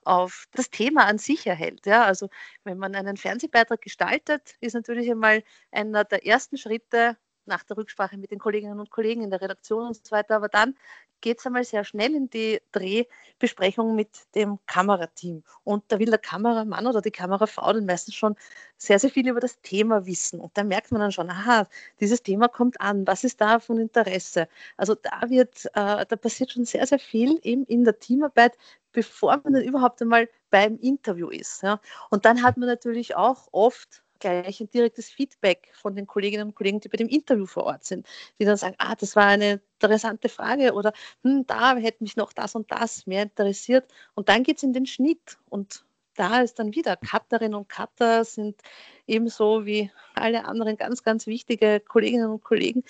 auf 0.04 0.46
das 0.52 0.70
Thema 0.70 1.06
an 1.06 1.18
sich 1.18 1.46
erhält. 1.46 1.86
Ja, 1.86 2.04
also 2.04 2.28
wenn 2.64 2.78
man 2.78 2.94
einen 2.94 3.16
Fernsehbeitrag 3.16 3.80
gestaltet, 3.80 4.56
ist 4.60 4.74
natürlich 4.74 5.10
einmal 5.10 5.42
einer 5.70 6.04
der 6.04 6.26
ersten 6.26 6.56
Schritte 6.58 7.16
nach 7.46 7.62
der 7.64 7.76
Rücksprache 7.76 8.16
mit 8.16 8.30
den 8.30 8.38
Kolleginnen 8.38 8.78
und 8.78 8.90
Kollegen 8.90 9.22
in 9.22 9.30
der 9.30 9.40
Redaktion 9.40 9.86
und 9.86 9.94
so 9.94 10.10
weiter. 10.10 10.36
Aber 10.36 10.48
dann 10.48 10.74
geht 11.20 11.38
es 11.38 11.46
einmal 11.46 11.64
sehr 11.64 11.84
schnell 11.84 12.14
in 12.14 12.30
die 12.30 12.60
Drehbesprechung 12.72 13.94
mit 13.94 14.08
dem 14.34 14.58
Kamerateam. 14.66 15.42
Und 15.64 15.84
da 15.88 15.98
will 15.98 16.10
der 16.10 16.18
Kameramann 16.18 16.86
oder 16.86 17.00
die 17.00 17.10
Kamerafrau 17.10 17.72
dann 17.72 17.86
meistens 17.86 18.14
schon 18.14 18.36
sehr, 18.76 18.98
sehr 18.98 19.10
viel 19.10 19.28
über 19.28 19.40
das 19.40 19.60
Thema 19.60 20.06
wissen. 20.06 20.40
Und 20.40 20.56
da 20.56 20.64
merkt 20.64 20.92
man 20.92 21.00
dann 21.00 21.12
schon, 21.12 21.30
aha, 21.30 21.66
dieses 22.00 22.22
Thema 22.22 22.48
kommt 22.48 22.80
an, 22.80 23.06
was 23.06 23.24
ist 23.24 23.40
da 23.40 23.60
von 23.60 23.78
Interesse? 23.78 24.48
Also 24.76 24.94
da 24.94 25.28
wird, 25.28 25.66
äh, 25.74 26.06
da 26.06 26.16
passiert 26.16 26.52
schon 26.52 26.64
sehr, 26.64 26.86
sehr 26.86 26.98
viel 26.98 27.38
eben 27.42 27.64
in 27.64 27.84
der 27.84 27.98
Teamarbeit, 27.98 28.56
bevor 28.92 29.40
man 29.44 29.52
dann 29.52 29.62
überhaupt 29.62 30.00
einmal 30.02 30.28
beim 30.50 30.78
Interview 30.78 31.28
ist. 31.28 31.62
Ja. 31.62 31.80
Und 32.10 32.24
dann 32.24 32.42
hat 32.42 32.56
man 32.56 32.68
natürlich 32.68 33.16
auch 33.16 33.48
oft 33.52 34.02
gleich 34.20 34.60
ein 34.60 34.70
direktes 34.70 35.10
Feedback 35.10 35.72
von 35.74 35.96
den 35.96 36.06
Kolleginnen 36.06 36.48
und 36.48 36.54
Kollegen, 36.54 36.80
die 36.80 36.88
bei 36.88 36.96
dem 36.96 37.08
Interview 37.08 37.46
vor 37.46 37.64
Ort 37.64 37.84
sind, 37.84 38.06
die 38.38 38.44
dann 38.44 38.56
sagen, 38.56 38.76
ah, 38.78 38.94
das 38.94 39.16
war 39.16 39.26
eine 39.26 39.60
interessante 39.74 40.28
Frage 40.28 40.74
oder 40.74 40.92
hm, 41.24 41.46
da 41.46 41.76
hätte 41.76 42.04
mich 42.04 42.16
noch 42.16 42.32
das 42.32 42.54
und 42.54 42.70
das 42.70 43.06
mehr 43.06 43.24
interessiert. 43.24 43.90
Und 44.14 44.28
dann 44.28 44.44
geht 44.44 44.58
es 44.58 44.62
in 44.62 44.72
den 44.72 44.86
Schnitt 44.86 45.38
und 45.48 45.84
da 46.14 46.40
ist 46.40 46.58
dann 46.58 46.74
wieder 46.74 46.96
Cutterinnen 46.96 47.54
und 47.54 47.68
Cutter 47.68 48.24
sind 48.24 48.60
ebenso 49.06 49.64
wie 49.64 49.90
alle 50.14 50.44
anderen 50.44 50.76
ganz, 50.76 51.02
ganz 51.02 51.26
wichtige 51.26 51.80
Kolleginnen 51.80 52.30
und 52.30 52.44
Kollegen, 52.44 52.84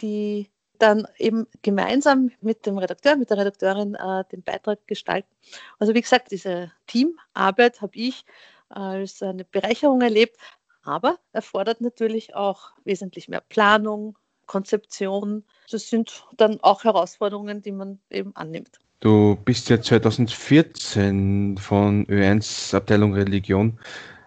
die 0.00 0.50
dann 0.78 1.06
eben 1.18 1.46
gemeinsam 1.62 2.30
mit 2.40 2.66
dem 2.66 2.78
Redakteur, 2.78 3.16
mit 3.16 3.30
der 3.30 3.38
Redakteurin 3.38 3.94
äh, 3.94 4.24
den 4.30 4.42
Beitrag 4.42 4.86
gestalten. 4.86 5.28
Also 5.78 5.94
wie 5.94 6.00
gesagt, 6.00 6.30
diese 6.30 6.72
Teamarbeit 6.86 7.80
habe 7.80 7.96
ich 7.96 8.24
als 8.68 9.22
eine 9.22 9.44
Bereicherung 9.44 10.00
erlebt, 10.00 10.36
aber 10.84 11.18
erfordert 11.32 11.80
natürlich 11.80 12.34
auch 12.34 12.72
wesentlich 12.84 13.28
mehr 13.28 13.40
Planung, 13.40 14.18
Konzeption. 14.46 15.44
Das 15.70 15.88
sind 15.88 16.24
dann 16.36 16.60
auch 16.60 16.84
Herausforderungen, 16.84 17.62
die 17.62 17.72
man 17.72 17.98
eben 18.10 18.34
annimmt. 18.36 18.80
Du 19.00 19.36
bist 19.44 19.68
ja 19.68 19.80
2014 19.80 21.58
von 21.58 22.06
Ö1 22.06 22.74
Abteilung 22.74 23.14
Religion 23.14 23.78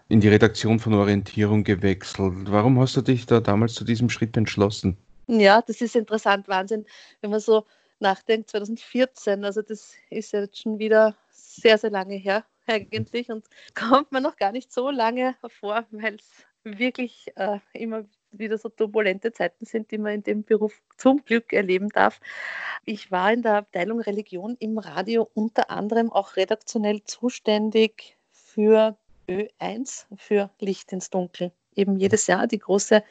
in 0.10 0.22
die 0.22 0.30
Redaktion 0.30 0.80
von 0.80 0.94
Orientierung 0.94 1.64
gewechselt. 1.64 2.34
Warum 2.46 2.80
hast 2.80 2.96
du 2.96 3.02
dich 3.02 3.26
da 3.26 3.40
damals 3.40 3.74
zu 3.74 3.84
diesem 3.84 4.10
Schritt 4.10 4.38
entschlossen? 4.38 4.98
Ja, 5.28 5.62
das 5.62 5.82
ist 5.82 5.96
interessant, 5.96 6.48
Wahnsinn, 6.48 6.86
wenn 7.22 7.32
man 7.32 7.40
so 7.40 7.66
nachdenkt, 8.00 8.50
2014, 8.50 9.44
also 9.44 9.62
das 9.62 9.94
ist 10.10 10.32
ja 10.32 10.42
jetzt 10.42 10.62
schon 10.62 10.80
wieder 10.80 11.16
sehr, 11.32 11.78
sehr 11.78 11.90
lange 11.90 12.16
her 12.16 12.46
eigentlich 12.68 13.30
und 13.30 13.46
kommt 13.76 14.12
man 14.12 14.24
noch 14.24 14.38
gar 14.38 14.52
nicht 14.52 14.72
so 14.72 14.90
lange 14.90 15.36
vor, 15.48 15.86
weil 15.92 16.16
es 16.16 16.46
wirklich 16.64 17.32
äh, 17.36 17.60
immer 17.74 18.06
wieder 18.32 18.58
so 18.58 18.70
turbulente 18.70 19.32
Zeiten 19.32 19.66
sind, 19.66 19.92
die 19.92 19.98
man 19.98 20.16
in 20.16 20.24
dem 20.24 20.44
Beruf 20.44 20.82
zum 20.98 21.24
Glück 21.24 21.54
erleben 21.54 21.90
darf. 21.90 22.20
Ich 22.86 23.12
war 23.12 23.32
in 23.32 23.42
der 23.42 23.56
Abteilung 23.56 24.02
Religion 24.02 24.56
im 24.60 24.78
Radio 24.78 25.30
unter 25.34 25.70
anderem 25.70 26.12
auch 26.12 26.36
redaktionell 26.36 27.04
zuständig 27.04 28.18
für 28.32 28.98
Ö1, 29.30 30.06
für 30.16 30.50
Licht 30.60 30.92
ins 30.92 31.10
Dunkel. 31.10 31.52
Eben 31.76 31.98
jedes 31.98 32.28
Jahr 32.28 32.48
die 32.48 32.60
große 32.60 33.04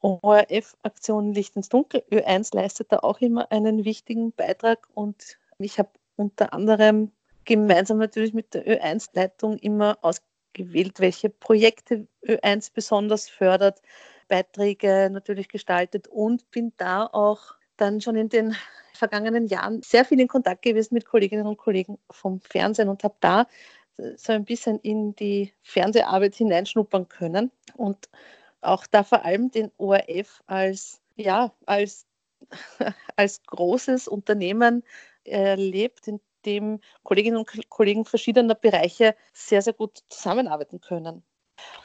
ORF-Aktion 0.00 1.32
Licht 1.32 1.56
ins 1.56 1.68
Dunkel. 1.68 2.02
Ö1 2.10 2.54
leistet 2.54 2.92
da 2.92 2.98
auch 2.98 3.20
immer 3.20 3.50
einen 3.50 3.84
wichtigen 3.84 4.32
Beitrag 4.32 4.88
und 4.94 5.38
ich 5.58 5.78
habe 5.78 5.90
unter 6.16 6.52
anderem 6.52 7.12
gemeinsam 7.44 7.98
natürlich 7.98 8.34
mit 8.34 8.54
der 8.54 8.66
Ö1-Leitung 8.66 9.58
immer 9.58 9.98
ausgewählt, 10.02 11.00
welche 11.00 11.30
Projekte 11.30 12.06
Ö1 12.26 12.72
besonders 12.72 13.28
fördert, 13.28 13.80
Beiträge 14.28 15.10
natürlich 15.10 15.48
gestaltet 15.48 16.08
und 16.08 16.50
bin 16.50 16.72
da 16.76 17.06
auch 17.06 17.54
dann 17.76 18.00
schon 18.00 18.16
in 18.16 18.28
den 18.28 18.54
vergangenen 18.94 19.46
Jahren 19.46 19.82
sehr 19.82 20.04
viel 20.04 20.20
in 20.20 20.28
Kontakt 20.28 20.62
gewesen 20.62 20.94
mit 20.94 21.04
Kolleginnen 21.04 21.46
und 21.46 21.56
Kollegen 21.56 21.98
vom 22.10 22.40
Fernsehen 22.40 22.88
und 22.88 23.02
habe 23.04 23.16
da 23.20 23.46
so 24.16 24.32
ein 24.32 24.44
bisschen 24.44 24.78
in 24.80 25.14
die 25.16 25.52
Fernseharbeit 25.62 26.34
hineinschnuppern 26.34 27.08
können 27.08 27.50
und 27.76 28.08
auch 28.60 28.86
da 28.86 29.02
vor 29.02 29.24
allem 29.24 29.50
den 29.50 29.70
ORF 29.76 30.42
als, 30.46 31.00
ja, 31.16 31.52
als, 31.66 32.06
als 33.16 33.42
großes 33.42 34.08
Unternehmen 34.08 34.82
erlebt, 35.24 36.08
in 36.08 36.20
dem 36.42 36.80
Kolleginnen 37.02 37.38
und 37.38 37.48
Kollegen 37.68 38.04
verschiedener 38.04 38.54
Bereiche 38.54 39.14
sehr, 39.32 39.62
sehr 39.62 39.72
gut 39.72 40.02
zusammenarbeiten 40.08 40.80
können. 40.80 41.22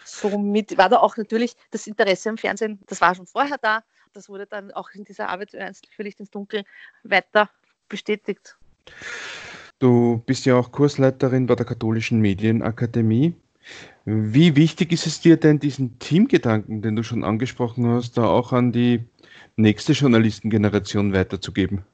Somit 0.03 0.77
war 0.77 0.89
da 0.89 0.97
auch 0.97 1.17
natürlich 1.17 1.55
das 1.71 1.87
Interesse 1.87 2.29
am 2.29 2.37
Fernsehen, 2.37 2.79
das 2.87 3.01
war 3.01 3.15
schon 3.15 3.27
vorher 3.27 3.57
da. 3.57 3.83
Das 4.13 4.29
wurde 4.29 4.47
dann 4.47 4.71
auch 4.71 4.89
in 4.91 5.03
dieser 5.03 5.29
Arbeit 5.29 5.51
für 5.51 6.03
Licht 6.03 6.19
ins 6.19 6.31
Dunkel 6.31 6.63
weiter 7.03 7.49
bestätigt. 7.87 8.57
Du 9.79 10.23
bist 10.25 10.45
ja 10.45 10.55
auch 10.55 10.71
Kursleiterin 10.71 11.45
bei 11.45 11.55
der 11.55 11.65
Katholischen 11.65 12.19
Medienakademie. 12.19 13.35
Wie 14.05 14.55
wichtig 14.55 14.91
ist 14.91 15.05
es 15.05 15.19
dir 15.19 15.37
denn, 15.37 15.59
diesen 15.59 15.99
Teamgedanken, 15.99 16.81
den 16.81 16.95
du 16.95 17.03
schon 17.03 17.23
angesprochen 17.23 17.85
hast, 17.87 18.17
da 18.17 18.25
auch 18.25 18.53
an 18.53 18.71
die 18.71 19.03
nächste 19.55 19.91
Journalistengeneration 19.91 21.13
weiterzugeben? 21.13 21.85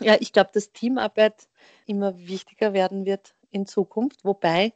Ja, 0.00 0.16
ich 0.20 0.32
glaube, 0.32 0.50
dass 0.52 0.72
Teamarbeit 0.72 1.48
immer 1.86 2.18
wichtiger 2.18 2.72
werden 2.72 3.04
wird 3.04 3.34
in 3.50 3.66
Zukunft, 3.66 4.24
wobei 4.24 4.72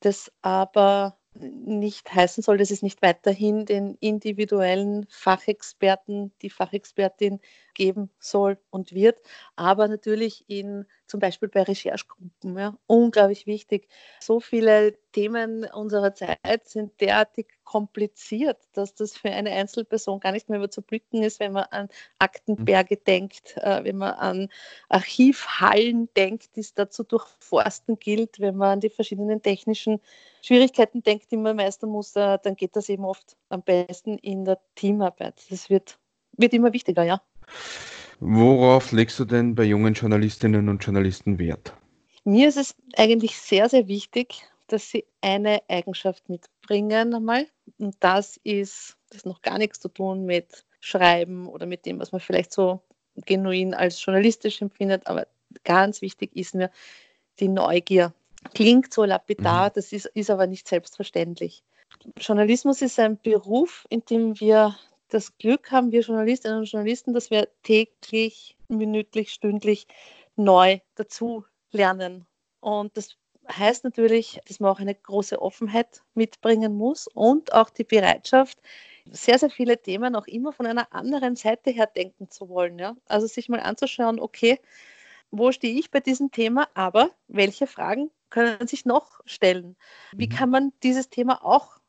das 0.00 0.32
aber 0.42 1.16
nicht 1.34 2.12
heißen 2.12 2.42
soll, 2.42 2.58
dass 2.58 2.70
es 2.70 2.82
nicht 2.82 3.02
weiterhin 3.02 3.64
den 3.64 3.96
individuellen 4.00 5.06
Fachexperten, 5.10 6.32
die 6.42 6.50
Fachexpertin 6.50 7.40
geben 7.74 8.10
soll 8.18 8.58
und 8.70 8.92
wird, 8.92 9.20
aber 9.56 9.88
natürlich 9.88 10.44
in 10.48 10.86
zum 11.10 11.20
Beispiel 11.20 11.48
bei 11.48 11.64
Recherchegruppen, 11.64 12.56
ja, 12.56 12.76
unglaublich 12.86 13.46
wichtig. 13.46 13.88
So 14.20 14.38
viele 14.38 14.96
Themen 15.12 15.64
unserer 15.64 16.14
Zeit 16.14 16.68
sind 16.68 17.00
derartig 17.00 17.48
kompliziert, 17.64 18.58
dass 18.72 18.94
das 18.94 19.16
für 19.16 19.30
eine 19.30 19.50
Einzelperson 19.50 20.20
gar 20.20 20.30
nicht 20.30 20.48
mehr 20.48 20.58
überzublicken 20.58 21.22
ist, 21.22 21.40
wenn 21.40 21.52
man 21.52 21.64
an 21.64 21.88
Aktenberge 22.20 22.94
mhm. 22.94 23.04
denkt, 23.04 23.56
äh, 23.56 23.82
wenn 23.82 23.96
man 23.96 24.14
an 24.14 24.48
Archivhallen 24.88 26.08
denkt, 26.16 26.54
die 26.54 26.60
es 26.60 26.74
da 26.74 26.88
zu 26.88 27.02
durchforsten 27.02 27.98
gilt, 27.98 28.38
wenn 28.38 28.56
man 28.56 28.74
an 28.74 28.80
die 28.80 28.90
verschiedenen 28.90 29.42
technischen 29.42 30.00
Schwierigkeiten 30.42 31.02
denkt, 31.02 31.32
die 31.32 31.36
man 31.36 31.56
meistern 31.56 31.90
muss, 31.90 32.14
äh, 32.14 32.38
dann 32.42 32.54
geht 32.54 32.76
das 32.76 32.88
eben 32.88 33.04
oft 33.04 33.36
am 33.48 33.62
besten 33.62 34.16
in 34.18 34.44
der 34.44 34.60
Teamarbeit. 34.76 35.42
Das 35.50 35.70
wird, 35.70 35.98
wird 36.36 36.52
immer 36.54 36.72
wichtiger, 36.72 37.02
ja. 37.02 37.20
Worauf 38.20 38.92
legst 38.92 39.18
du 39.18 39.24
denn 39.24 39.54
bei 39.54 39.64
jungen 39.64 39.94
Journalistinnen 39.94 40.68
und 40.68 40.84
Journalisten 40.84 41.38
Wert? 41.38 41.72
Mir 42.24 42.48
ist 42.48 42.58
es 42.58 42.74
eigentlich 42.96 43.38
sehr, 43.38 43.68
sehr 43.68 43.88
wichtig, 43.88 44.42
dass 44.66 44.90
sie 44.90 45.04
eine 45.20 45.62
Eigenschaft 45.68 46.28
mitbringen 46.28 47.14
einmal. 47.14 47.46
Und 47.78 47.96
das 48.00 48.38
ist, 48.44 48.96
das 49.10 49.24
noch 49.24 49.40
gar 49.42 49.58
nichts 49.58 49.80
zu 49.80 49.88
tun 49.88 50.26
mit 50.26 50.64
Schreiben 50.80 51.48
oder 51.48 51.66
mit 51.66 51.86
dem, 51.86 51.98
was 51.98 52.12
man 52.12 52.20
vielleicht 52.20 52.52
so 52.52 52.80
genuin 53.26 53.74
als 53.74 54.04
journalistisch 54.04 54.60
empfindet. 54.60 55.06
Aber 55.06 55.26
ganz 55.64 56.02
wichtig 56.02 56.36
ist 56.36 56.54
mir 56.54 56.70
die 57.38 57.48
Neugier. 57.48 58.12
Klingt 58.54 58.92
so 58.92 59.04
lapidar, 59.04 59.68
mhm. 59.68 59.72
das 59.74 59.92
ist, 59.92 60.06
ist 60.06 60.30
aber 60.30 60.46
nicht 60.46 60.68
selbstverständlich. 60.68 61.62
Journalismus 62.18 62.82
ist 62.82 62.98
ein 62.98 63.18
Beruf, 63.20 63.86
in 63.90 64.04
dem 64.04 64.38
wir 64.40 64.76
das 65.10 65.36
Glück 65.38 65.70
haben, 65.70 65.92
wir 65.92 66.00
Journalistinnen 66.00 66.58
und 66.58 66.70
Journalisten, 66.70 67.12
dass 67.12 67.30
wir 67.30 67.48
täglich, 67.62 68.56
minütlich, 68.68 69.32
stündlich 69.32 69.86
neu 70.36 70.78
dazu 70.94 71.44
lernen. 71.72 72.26
Und 72.60 72.96
das 72.96 73.16
heißt 73.50 73.84
natürlich, 73.84 74.40
dass 74.46 74.60
man 74.60 74.70
auch 74.70 74.80
eine 74.80 74.94
große 74.94 75.40
Offenheit 75.40 76.02
mitbringen 76.14 76.74
muss 76.76 77.06
und 77.08 77.52
auch 77.52 77.70
die 77.70 77.84
Bereitschaft, 77.84 78.58
sehr, 79.12 79.38
sehr 79.38 79.50
viele 79.50 79.80
Themen 79.80 80.14
auch 80.14 80.26
immer 80.26 80.52
von 80.52 80.66
einer 80.66 80.92
anderen 80.92 81.34
Seite 81.34 81.70
her 81.70 81.86
denken 81.86 82.30
zu 82.30 82.48
wollen. 82.48 82.78
Ja? 82.78 82.96
Also 83.06 83.26
sich 83.26 83.48
mal 83.48 83.60
anzuschauen, 83.60 84.20
okay, 84.20 84.60
wo 85.30 85.52
stehe 85.52 85.78
ich 85.78 85.90
bei 85.90 86.00
diesem 86.00 86.30
Thema, 86.30 86.68
aber 86.74 87.10
welche 87.28 87.66
Fragen 87.66 88.10
können 88.30 88.66
sich 88.66 88.84
noch 88.84 89.20
stellen? 89.24 89.76
Wie 90.12 90.26
mhm. 90.26 90.30
kann 90.30 90.50
man 90.50 90.72
dieses 90.82 91.08
Thema 91.08 91.44
auch 91.44 91.79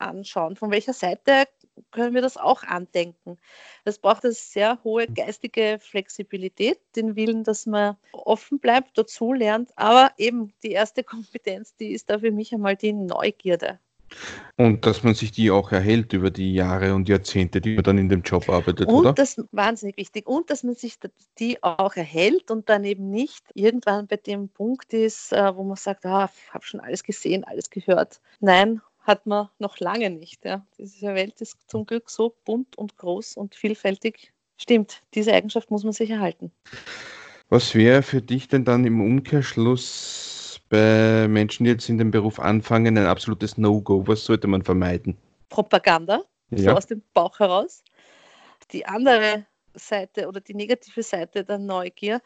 anschauen? 0.00 0.56
Von 0.56 0.70
welcher 0.70 0.92
Seite 0.92 1.44
können 1.90 2.14
wir 2.14 2.22
das 2.22 2.36
auch 2.36 2.62
andenken? 2.62 3.38
Das 3.84 3.98
braucht 3.98 4.24
eine 4.24 4.32
sehr 4.32 4.78
hohe 4.84 5.06
geistige 5.06 5.78
Flexibilität, 5.80 6.78
den 6.96 7.16
Willen, 7.16 7.44
dass 7.44 7.66
man 7.66 7.96
offen 8.12 8.58
bleibt, 8.58 8.96
dazu 8.98 9.32
lernt. 9.32 9.70
Aber 9.76 10.12
eben 10.18 10.52
die 10.62 10.72
erste 10.72 11.04
Kompetenz, 11.04 11.74
die 11.76 11.92
ist 11.92 12.10
da 12.10 12.18
für 12.18 12.30
mich 12.30 12.52
einmal 12.52 12.76
die 12.76 12.92
Neugierde. 12.92 13.78
Und 14.56 14.84
dass 14.84 15.02
man 15.02 15.14
sich 15.14 15.32
die 15.32 15.50
auch 15.50 15.72
erhält 15.72 16.12
über 16.12 16.30
die 16.30 16.52
Jahre 16.52 16.94
und 16.94 17.08
Jahrzehnte, 17.08 17.60
die 17.60 17.74
man 17.74 17.84
dann 17.84 17.98
in 17.98 18.08
dem 18.08 18.22
Job 18.22 18.48
arbeitet, 18.48 18.88
und 18.88 18.94
oder? 18.94 19.08
Und 19.10 19.18
das 19.18 19.38
ist 19.38 19.48
wahnsinnig 19.52 19.96
wichtig. 19.96 20.26
Und 20.26 20.50
dass 20.50 20.62
man 20.64 20.74
sich 20.74 20.98
die 21.38 21.62
auch 21.62 21.96
erhält 21.96 22.50
und 22.50 22.68
dann 22.68 22.84
eben 22.84 23.10
nicht 23.10 23.44
irgendwann 23.54 24.06
bei 24.06 24.16
dem 24.16 24.48
Punkt 24.48 24.92
ist, 24.92 25.32
äh, 25.32 25.56
wo 25.56 25.62
man 25.62 25.76
sagt, 25.76 26.04
ah, 26.04 26.30
ich 26.34 26.52
habe 26.52 26.64
schon 26.64 26.80
alles 26.80 27.04
gesehen, 27.04 27.44
alles 27.44 27.70
gehört. 27.70 28.20
Nein, 28.40 28.82
hat 29.02 29.26
man 29.26 29.48
noch 29.58 29.78
lange 29.80 30.10
nicht. 30.10 30.44
Ja. 30.44 30.64
Diese 30.78 31.14
Welt 31.14 31.40
ist 31.40 31.56
zum 31.68 31.86
Glück 31.86 32.10
so 32.10 32.34
bunt 32.44 32.76
und 32.76 32.96
groß 32.96 33.36
und 33.36 33.54
vielfältig. 33.54 34.32
Stimmt, 34.56 35.02
diese 35.14 35.32
Eigenschaft 35.32 35.70
muss 35.70 35.84
man 35.84 35.92
sich 35.92 36.10
erhalten. 36.10 36.52
Was 37.48 37.74
wäre 37.74 38.02
für 38.02 38.20
dich 38.22 38.48
denn 38.48 38.64
dann 38.64 38.84
im 38.84 39.00
Umkehrschluss 39.00 40.60
bei 40.68 41.26
Menschen, 41.28 41.64
die 41.64 41.70
jetzt 41.70 41.88
in 41.88 41.98
dem 41.98 42.10
Beruf 42.10 42.38
anfangen, 42.38 42.96
ein 42.98 43.06
absolutes 43.06 43.56
No-Go? 43.56 44.06
Was 44.06 44.24
sollte 44.24 44.46
man 44.46 44.62
vermeiden? 44.62 45.16
Propaganda, 45.48 46.22
ja. 46.50 46.58
so 46.58 46.70
aus 46.72 46.86
dem 46.86 47.02
Bauch 47.14 47.38
heraus. 47.40 47.82
Die 48.70 48.86
andere 48.86 49.46
Seite 49.74 50.28
oder 50.28 50.40
die 50.40 50.54
negative 50.54 51.02
Seite 51.02 51.42
der 51.42 51.58
Neugier, 51.58 52.20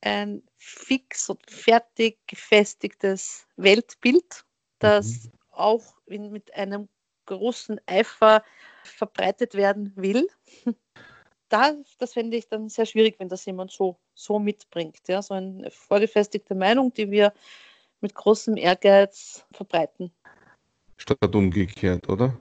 ein 0.00 0.42
fix 0.56 1.30
und 1.30 1.48
fertig 1.50 2.18
gefestigtes 2.26 3.46
Weltbild, 3.56 4.44
das 4.80 5.24
mhm 5.24 5.37
auch 5.58 5.94
in, 6.06 6.30
mit 6.30 6.54
einem 6.54 6.88
großen 7.26 7.80
Eifer 7.86 8.42
verbreitet 8.82 9.54
werden 9.54 9.92
will. 9.96 10.28
Da, 11.50 11.74
das 11.96 12.12
fände 12.12 12.36
ich 12.36 12.46
dann 12.48 12.68
sehr 12.68 12.84
schwierig, 12.84 13.18
wenn 13.18 13.30
das 13.30 13.46
jemand 13.46 13.70
so, 13.70 13.96
so 14.12 14.38
mitbringt. 14.38 15.00
Ja? 15.08 15.22
So 15.22 15.32
eine 15.32 15.70
vorgefestigte 15.70 16.54
Meinung, 16.54 16.92
die 16.92 17.10
wir 17.10 17.32
mit 18.02 18.14
großem 18.14 18.58
Ehrgeiz 18.58 19.46
verbreiten. 19.52 20.12
Statt 20.98 21.34
umgekehrt, 21.34 22.06
oder? 22.10 22.36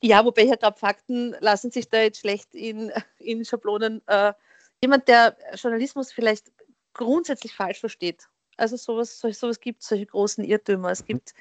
Ja, 0.00 0.24
wobei 0.24 0.44
ich 0.44 0.58
glaube, 0.58 0.78
Fakten 0.78 1.36
lassen 1.40 1.70
sich 1.70 1.88
da 1.90 2.00
jetzt 2.00 2.20
schlecht 2.20 2.54
in, 2.54 2.92
in 3.18 3.44
Schablonen. 3.44 4.00
Äh, 4.06 4.32
jemand, 4.80 5.06
der 5.08 5.36
Journalismus 5.54 6.12
vielleicht 6.12 6.50
grundsätzlich 6.94 7.52
falsch 7.54 7.80
versteht. 7.80 8.28
Also 8.56 8.76
sowas, 8.76 9.20
sowas 9.20 9.60
gibt 9.60 9.82
es, 9.82 9.88
solche 9.88 10.06
großen 10.06 10.44
Irrtümer. 10.44 10.90
Es 10.90 11.04
gibt 11.04 11.34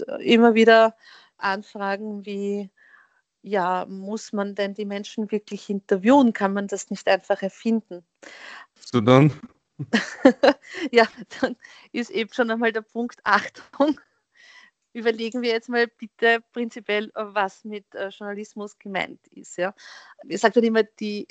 immer 0.00 0.54
wieder 0.54 0.96
Anfragen 1.36 2.26
wie, 2.26 2.70
ja, 3.42 3.86
muss 3.88 4.32
man 4.32 4.54
denn 4.54 4.74
die 4.74 4.84
Menschen 4.84 5.30
wirklich 5.30 5.70
interviewen? 5.70 6.32
Kann 6.32 6.52
man 6.52 6.66
das 6.66 6.90
nicht 6.90 7.06
einfach 7.08 7.42
erfinden? 7.42 8.04
So 8.74 9.00
dann? 9.00 9.32
ja, 10.90 11.06
dann 11.40 11.56
ist 11.92 12.10
eben 12.10 12.32
schon 12.32 12.50
einmal 12.50 12.72
der 12.72 12.82
Punkt 12.82 13.20
Achtung. 13.24 14.00
Überlegen 14.92 15.42
wir 15.42 15.50
jetzt 15.50 15.68
mal 15.68 15.86
bitte 15.86 16.42
prinzipiell, 16.52 17.12
was 17.14 17.64
mit 17.64 17.94
äh, 17.94 18.08
Journalismus 18.08 18.78
gemeint 18.78 19.24
ist. 19.28 19.56
Ja. 19.56 19.74
Ich 20.26 20.40
sage 20.40 20.54
dann 20.54 20.64
immer, 20.64 20.82
die 20.82 21.28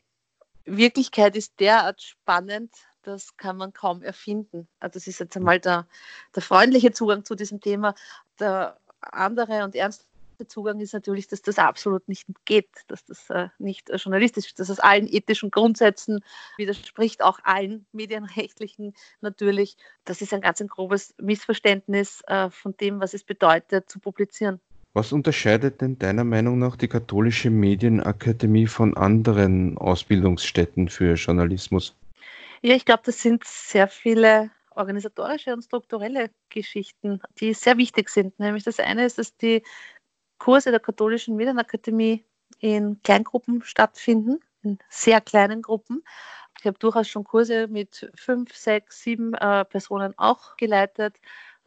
Wirklichkeit 0.63 1.35
ist 1.35 1.59
derart 1.59 2.01
spannend, 2.01 2.73
das 3.01 3.37
kann 3.37 3.57
man 3.57 3.73
kaum 3.73 4.01
erfinden. 4.01 4.67
Also 4.79 4.93
das 4.95 5.07
ist 5.07 5.19
jetzt 5.19 5.35
einmal 5.37 5.59
der, 5.59 5.87
der 6.35 6.43
freundliche 6.43 6.91
Zugang 6.91 7.23
zu 7.25 7.35
diesem 7.35 7.61
Thema. 7.61 7.95
Der 8.39 8.77
andere 9.01 9.63
und 9.63 9.75
ernste 9.75 10.05
Zugang 10.47 10.79
ist 10.79 10.93
natürlich, 10.93 11.27
dass 11.27 11.41
das 11.41 11.57
absolut 11.57 12.07
nicht 12.07 12.27
geht, 12.45 12.69
dass 12.87 13.05
das 13.05 13.29
äh, 13.29 13.47
nicht 13.57 13.89
äh, 13.89 13.95
journalistisch 13.95 14.47
ist, 14.47 14.59
dass 14.59 14.69
es 14.69 14.79
allen 14.79 15.07
ethischen 15.07 15.49
Grundsätzen 15.49 16.19
widerspricht, 16.57 17.23
auch 17.23 17.39
allen 17.43 17.85
medienrechtlichen 17.91 18.93
natürlich. 19.21 19.77
Das 20.05 20.21
ist 20.21 20.33
ein 20.33 20.41
ganz 20.41 20.61
ein 20.61 20.67
grobes 20.67 21.15
Missverständnis 21.19 22.21
äh, 22.27 22.49
von 22.51 22.75
dem, 22.77 22.99
was 22.99 23.13
es 23.13 23.23
bedeutet, 23.23 23.89
zu 23.89 23.99
publizieren. 23.99 24.59
Was 24.93 25.11
unterscheidet 25.11 25.81
denn 25.81 25.99
deiner 25.99 26.23
Meinung 26.23 26.59
nach 26.59 26.75
die 26.75 26.87
Katholische 26.87 27.49
Medienakademie 27.49 28.67
von 28.67 28.97
anderen 28.97 29.77
Ausbildungsstätten 29.77 30.89
für 30.89 31.13
Journalismus? 31.13 31.95
Ja, 32.61 32.75
ich 32.75 32.85
glaube, 32.85 33.03
das 33.05 33.21
sind 33.21 33.43
sehr 33.43 33.87
viele 33.87 34.49
organisatorische 34.77 35.53
und 35.53 35.63
strukturelle 35.63 36.29
Geschichten, 36.49 37.21
die 37.39 37.53
sehr 37.53 37.77
wichtig 37.77 38.09
sind. 38.09 38.39
Nämlich 38.39 38.63
das 38.63 38.79
eine 38.79 39.05
ist, 39.05 39.17
dass 39.17 39.35
die 39.37 39.63
Kurse 40.37 40.71
der 40.71 40.79
Katholischen 40.79 41.35
Medienakademie 41.35 42.23
in 42.59 43.01
Kleingruppen 43.03 43.63
stattfinden, 43.63 44.39
in 44.63 44.79
sehr 44.89 45.21
kleinen 45.21 45.61
Gruppen. 45.61 46.03
Ich 46.59 46.65
habe 46.65 46.77
durchaus 46.79 47.07
schon 47.07 47.23
Kurse 47.23 47.67
mit 47.67 48.09
fünf, 48.15 48.55
sechs, 48.55 49.01
sieben 49.01 49.33
äh, 49.35 49.65
Personen 49.65 50.13
auch 50.17 50.57
geleitet. 50.57 51.17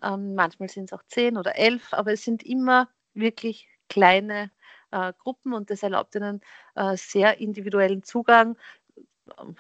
Ähm, 0.03 0.35
manchmal 0.35 0.69
sind 0.69 0.85
es 0.85 0.93
auch 0.93 1.03
zehn 1.07 1.37
oder 1.37 1.57
elf, 1.57 1.93
aber 1.93 2.13
es 2.13 2.25
sind 2.25 2.43
immer 2.43 2.89
wirklich 3.15 3.69
kleine 3.89 4.51
äh, 4.91 5.13
Gruppen 5.19 5.53
und 5.53 5.71
das 5.71 5.83
erlaubt 5.83 6.15
ihnen 6.15 6.41
äh, 6.75 6.97
sehr 6.97 7.39
individuellen 7.39 8.03
Zugang 8.03 8.57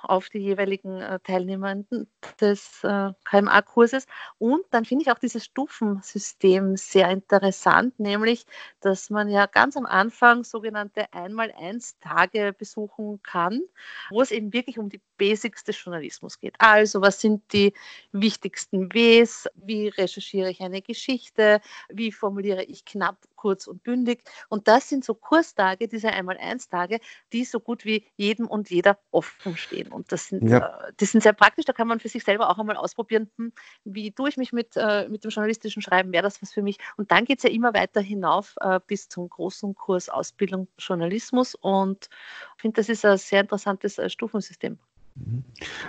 auf 0.03 0.29
die 0.29 0.39
jeweiligen 0.39 1.01
äh, 1.01 1.19
Teilnehmenden 1.21 2.09
des 2.41 2.83
äh, 2.85 3.13
KMA-Kurses. 3.25 4.07
Und 4.39 4.65
dann 4.71 4.85
finde 4.85 5.03
ich 5.03 5.11
auch 5.11 5.19
dieses 5.19 5.45
Stufensystem 5.45 6.77
sehr 6.77 7.11
interessant, 7.11 7.99
nämlich, 7.99 8.47
dass 8.81 9.11
man 9.11 9.29
ja 9.29 9.47
ganz 9.47 9.77
am 9.77 9.87
Anfang 9.87 10.45
sogenannte 10.45 11.13
Einmal-Eins-Tage 11.13 12.55
besuchen 12.57 13.21
kann, 13.23 13.63
wo 14.11 14.21
es 14.23 14.31
eben 14.31 14.53
wirklich 14.53 14.79
um 14.79 14.89
die 14.89 15.01
Basics 15.17 15.65
des 15.65 15.83
Journalismus 15.83 16.39
geht. 16.39 16.55
Also, 16.59 17.01
was 17.01 17.21
sind 17.21 17.53
die 17.53 17.75
wichtigsten 18.13 18.89
Ws? 18.93 19.49
Wie 19.55 19.89
recherchiere 19.89 20.51
ich 20.51 20.61
eine 20.61 20.83
Geschichte? 20.83 21.61
Wie 21.89 22.13
formuliere 22.13 22.65
ich 22.65 22.85
knapp, 22.85 23.19
kurz 23.41 23.67
und 23.67 23.83
bündig? 23.83 24.23
Und 24.49 24.69
das 24.69 24.89
sind 24.89 25.05
so 25.05 25.15
Kurstage, 25.15 25.89
diese 25.89 26.09
Einmal-Eins-Tage, 26.11 27.01
die 27.33 27.45
so 27.45 27.59
gut 27.59 27.85
wie 27.85 28.07
jedem 28.17 28.47
und 28.47 28.71
jeder 28.71 28.99
offen 29.11 29.57
stehen. 29.57 29.91
Und 29.91 30.13
das 30.13 30.27
sind, 30.27 30.49
ja. 30.49 30.59
äh, 30.59 30.93
das 30.99 31.13
sind 31.13 31.23
sehr 31.23 31.33
praktisch. 31.33 31.65
Da 31.65 31.73
kann 31.73 31.89
man 31.89 32.01
für 32.01 32.09
sich 32.09 32.23
selber 32.23 32.51
auch 32.51 32.59
einmal 32.59 32.77
ausprobieren, 32.77 33.31
hm, 33.37 33.53
wie 33.85 34.13
tue 34.13 34.29
ich 34.29 34.37
mich 34.37 34.53
mit, 34.53 34.77
äh, 34.77 35.09
mit 35.09 35.25
dem 35.25 35.31
journalistischen 35.31 35.83
Schreiben? 35.83 36.13
Wäre 36.13 36.25
das 36.25 36.43
was 36.43 36.53
für 36.53 36.63
mich? 36.63 36.79
Und 36.97 37.11
dann 37.11 37.25
geht 37.25 37.39
es 37.39 37.45
ja 37.45 37.51
immer 37.51 37.73
weiter 37.73 38.01
hinauf 38.01 38.55
äh, 38.61 38.79
bis 38.87 39.09
zum 39.09 39.29
großen 39.29 39.75
Kurs 39.75 40.09
Ausbildung 40.09 40.69
Journalismus. 40.79 41.55
Und 41.55 42.09
ich 42.57 42.63
finde, 42.63 42.77
das 42.77 42.89
ist 42.89 43.05
ein 43.05 43.17
sehr 43.17 43.41
interessantes 43.41 43.99
äh, 43.99 44.11
Stufensystem. 44.11 44.79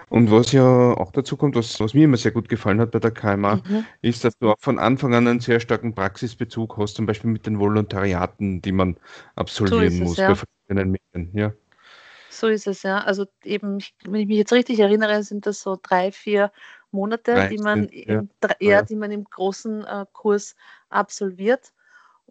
Und 0.09 0.31
was 0.31 0.51
ja 0.51 0.63
auch 0.65 1.11
dazu 1.11 1.37
kommt, 1.37 1.55
was, 1.55 1.79
was 1.79 1.93
mir 1.93 2.05
immer 2.05 2.17
sehr 2.17 2.31
gut 2.31 2.49
gefallen 2.49 2.79
hat 2.79 2.91
bei 2.91 2.99
der 2.99 3.11
KMA, 3.11 3.55
mhm. 3.55 3.85
ist, 4.01 4.23
dass 4.23 4.37
du 4.37 4.51
auch 4.51 4.59
von 4.59 4.79
Anfang 4.79 5.13
an 5.13 5.27
einen 5.27 5.39
sehr 5.39 5.59
starken 5.59 5.93
Praxisbezug 5.93 6.77
hast, 6.77 6.95
zum 6.95 7.05
Beispiel 7.05 7.31
mit 7.31 7.45
den 7.45 7.59
Volontariaten, 7.59 8.61
die 8.61 8.71
man 8.71 8.97
absolvieren 9.35 9.91
so 9.91 10.03
muss 10.03 10.11
es, 10.13 10.17
ja. 10.17 10.27
bei 10.29 10.35
verschiedenen 10.35 10.91
Medien. 10.91 11.37
Ja. 11.37 11.53
So 12.29 12.47
ist 12.47 12.67
es, 12.67 12.83
ja. 12.83 12.99
Also 12.99 13.25
eben, 13.43 13.79
wenn 14.03 14.21
ich 14.21 14.27
mich 14.27 14.37
jetzt 14.37 14.53
richtig 14.53 14.79
erinnere, 14.79 15.23
sind 15.23 15.45
das 15.45 15.61
so 15.61 15.77
drei, 15.81 16.11
vier 16.11 16.51
Monate, 16.91 17.33
13, 17.33 17.49
die 17.49 17.63
man, 17.63 17.89
ja. 17.91 18.19
Im, 18.19 18.29
ja, 18.59 18.81
die 18.81 18.95
man 18.95 19.11
im 19.11 19.23
großen 19.23 19.85
äh, 19.85 20.05
Kurs 20.11 20.55
absolviert. 20.89 21.71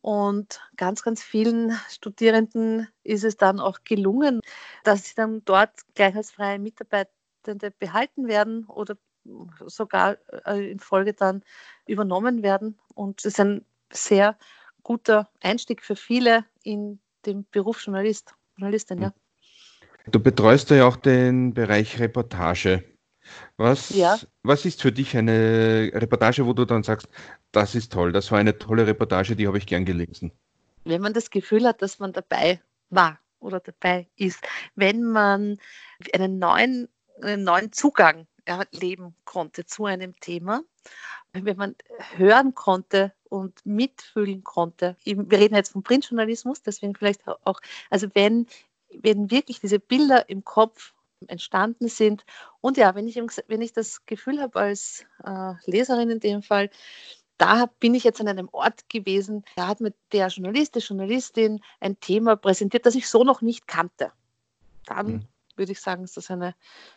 Und 0.02 0.60
ganz, 0.76 1.02
ganz 1.02 1.22
vielen 1.22 1.78
Studierenden 1.90 2.88
ist 3.02 3.24
es 3.24 3.36
dann 3.36 3.60
auch 3.60 3.80
gelungen, 3.84 4.40
dass 4.84 5.04
sie 5.04 5.14
dann 5.14 5.42
dort 5.44 5.70
gleich 5.94 6.16
als 6.16 6.30
freie 6.30 6.58
Mitarbeitende 6.58 7.70
behalten 7.78 8.28
werden 8.28 8.64
oder 8.66 8.96
sogar 9.66 10.16
äh, 10.46 10.70
in 10.70 10.78
Folge 10.78 11.12
dann 11.12 11.42
übernommen 11.86 12.42
werden. 12.42 12.78
Und 12.94 13.20
es 13.20 13.26
ist 13.26 13.40
ein 13.40 13.64
sehr 13.92 14.38
guter 14.82 15.28
Einstieg 15.40 15.82
für 15.82 15.96
viele 15.96 16.44
in 16.62 17.00
den 17.26 17.46
Beruf 17.50 17.84
Journalist, 17.84 18.34
Journalistin. 18.56 19.02
Ja. 19.02 19.12
Du 20.10 20.20
betreust 20.20 20.70
ja 20.70 20.86
auch 20.86 20.96
den 20.96 21.52
Bereich 21.52 21.98
Reportage. 22.00 22.84
Was, 23.56 23.90
ja. 23.90 24.18
was 24.42 24.64
ist 24.64 24.82
für 24.82 24.92
dich 24.92 25.16
eine 25.16 25.90
Reportage, 25.94 26.46
wo 26.46 26.52
du 26.52 26.64
dann 26.64 26.82
sagst, 26.82 27.08
das 27.52 27.74
ist 27.74 27.92
toll, 27.92 28.12
das 28.12 28.30
war 28.30 28.38
eine 28.38 28.58
tolle 28.58 28.86
Reportage, 28.86 29.36
die 29.36 29.46
habe 29.46 29.58
ich 29.58 29.66
gern 29.66 29.84
gelesen? 29.84 30.32
Wenn 30.84 31.02
man 31.02 31.12
das 31.12 31.30
Gefühl 31.30 31.66
hat, 31.66 31.82
dass 31.82 31.98
man 31.98 32.12
dabei 32.12 32.60
war 32.90 33.18
oder 33.40 33.60
dabei 33.60 34.08
ist, 34.16 34.40
wenn 34.74 35.04
man 35.04 35.58
einen 36.12 36.38
neuen, 36.38 36.88
einen 37.22 37.44
neuen 37.44 37.72
Zugang 37.72 38.26
erleben 38.44 39.14
konnte 39.24 39.66
zu 39.66 39.84
einem 39.84 40.18
Thema, 40.20 40.62
wenn 41.32 41.56
man 41.56 41.76
hören 42.16 42.54
konnte 42.54 43.12
und 43.24 43.64
mitfühlen 43.64 44.42
konnte. 44.42 44.96
Wir 45.04 45.38
reden 45.38 45.54
jetzt 45.54 45.72
vom 45.72 45.82
Printjournalismus, 45.82 46.62
deswegen 46.62 46.94
vielleicht 46.94 47.26
auch, 47.28 47.60
also 47.88 48.08
wenn, 48.14 48.46
wenn 48.92 49.30
wirklich 49.30 49.60
diese 49.60 49.78
Bilder 49.78 50.28
im 50.28 50.44
Kopf 50.44 50.94
entstanden 51.28 51.88
sind. 51.88 52.24
Und 52.60 52.76
ja, 52.76 52.94
wenn 52.94 53.06
ich, 53.06 53.16
wenn 53.16 53.62
ich 53.62 53.72
das 53.72 54.06
Gefühl 54.06 54.40
habe 54.40 54.58
als 54.58 55.04
äh, 55.24 55.52
Leserin 55.66 56.10
in 56.10 56.20
dem 56.20 56.42
Fall, 56.42 56.70
da 57.38 57.66
bin 57.80 57.94
ich 57.94 58.04
jetzt 58.04 58.20
an 58.20 58.28
einem 58.28 58.50
Ort 58.52 58.88
gewesen, 58.90 59.44
da 59.56 59.68
hat 59.68 59.80
mir 59.80 59.94
der 60.12 60.28
Journalist, 60.28 60.74
die 60.74 60.80
Journalistin 60.80 61.60
ein 61.80 61.98
Thema 61.98 62.36
präsentiert, 62.36 62.84
das 62.84 62.94
ich 62.94 63.08
so 63.08 63.24
noch 63.24 63.40
nicht 63.40 63.66
kannte. 63.66 64.12
Dann 64.84 65.06
mhm. 65.06 65.26
würde 65.56 65.72
ich 65.72 65.80
sagen, 65.80 66.04
ist 66.04 66.18
das 66.18 66.30
eine 66.30 66.54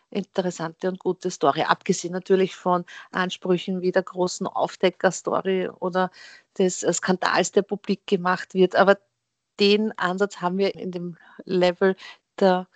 interessante 0.10 0.90
und 0.90 1.00
gute 1.00 1.32
Story. 1.32 1.62
Abgesehen 1.62 2.12
natürlich 2.12 2.56
von 2.56 2.84
Ansprüchen 3.12 3.82
wie 3.82 3.94
der 3.94 4.04
großen 4.04 4.46
Aufdecker-Story 4.46 5.70
oder 5.80 6.12
des 6.58 6.82
Skandals, 6.82 7.54
der 7.54 7.62
publik 7.62 8.06
gemacht 8.06 8.54
wird. 8.54 8.76
Aber 8.76 8.98
den 9.62 9.98
Ansatz 9.98 10.42
haben 10.42 10.58
wir 10.58 10.76
in 10.76 10.92
dem 10.92 11.18
Level 11.46 11.96
der 12.40 12.68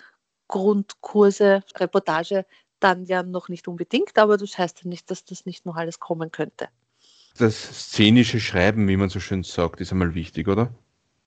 Grundkurse, 0.48 1.64
Reportage 1.76 2.46
dann 2.80 3.06
ja 3.06 3.24
noch 3.24 3.50
nicht 3.50 3.68
unbedingt, 3.68 4.18
aber 4.18 4.38
das 4.38 4.58
heißt 4.58 4.84
ja 4.84 4.90
nicht, 4.90 5.10
dass 5.10 5.26
das 5.26 5.46
nicht 5.46 5.66
noch 5.66 5.76
alles 5.76 6.00
kommen 6.00 6.32
könnte. 6.32 6.70
Das 7.38 7.56
szenische 7.56 8.40
Schreiben, 8.40 8.88
wie 8.88 8.98
man 8.98 9.10
so 9.10 9.20
schön 9.20 9.44
sagt, 9.44 9.82
ist 9.82 9.92
einmal 9.92 10.16
wichtig, 10.16 10.48
oder? 10.48 10.74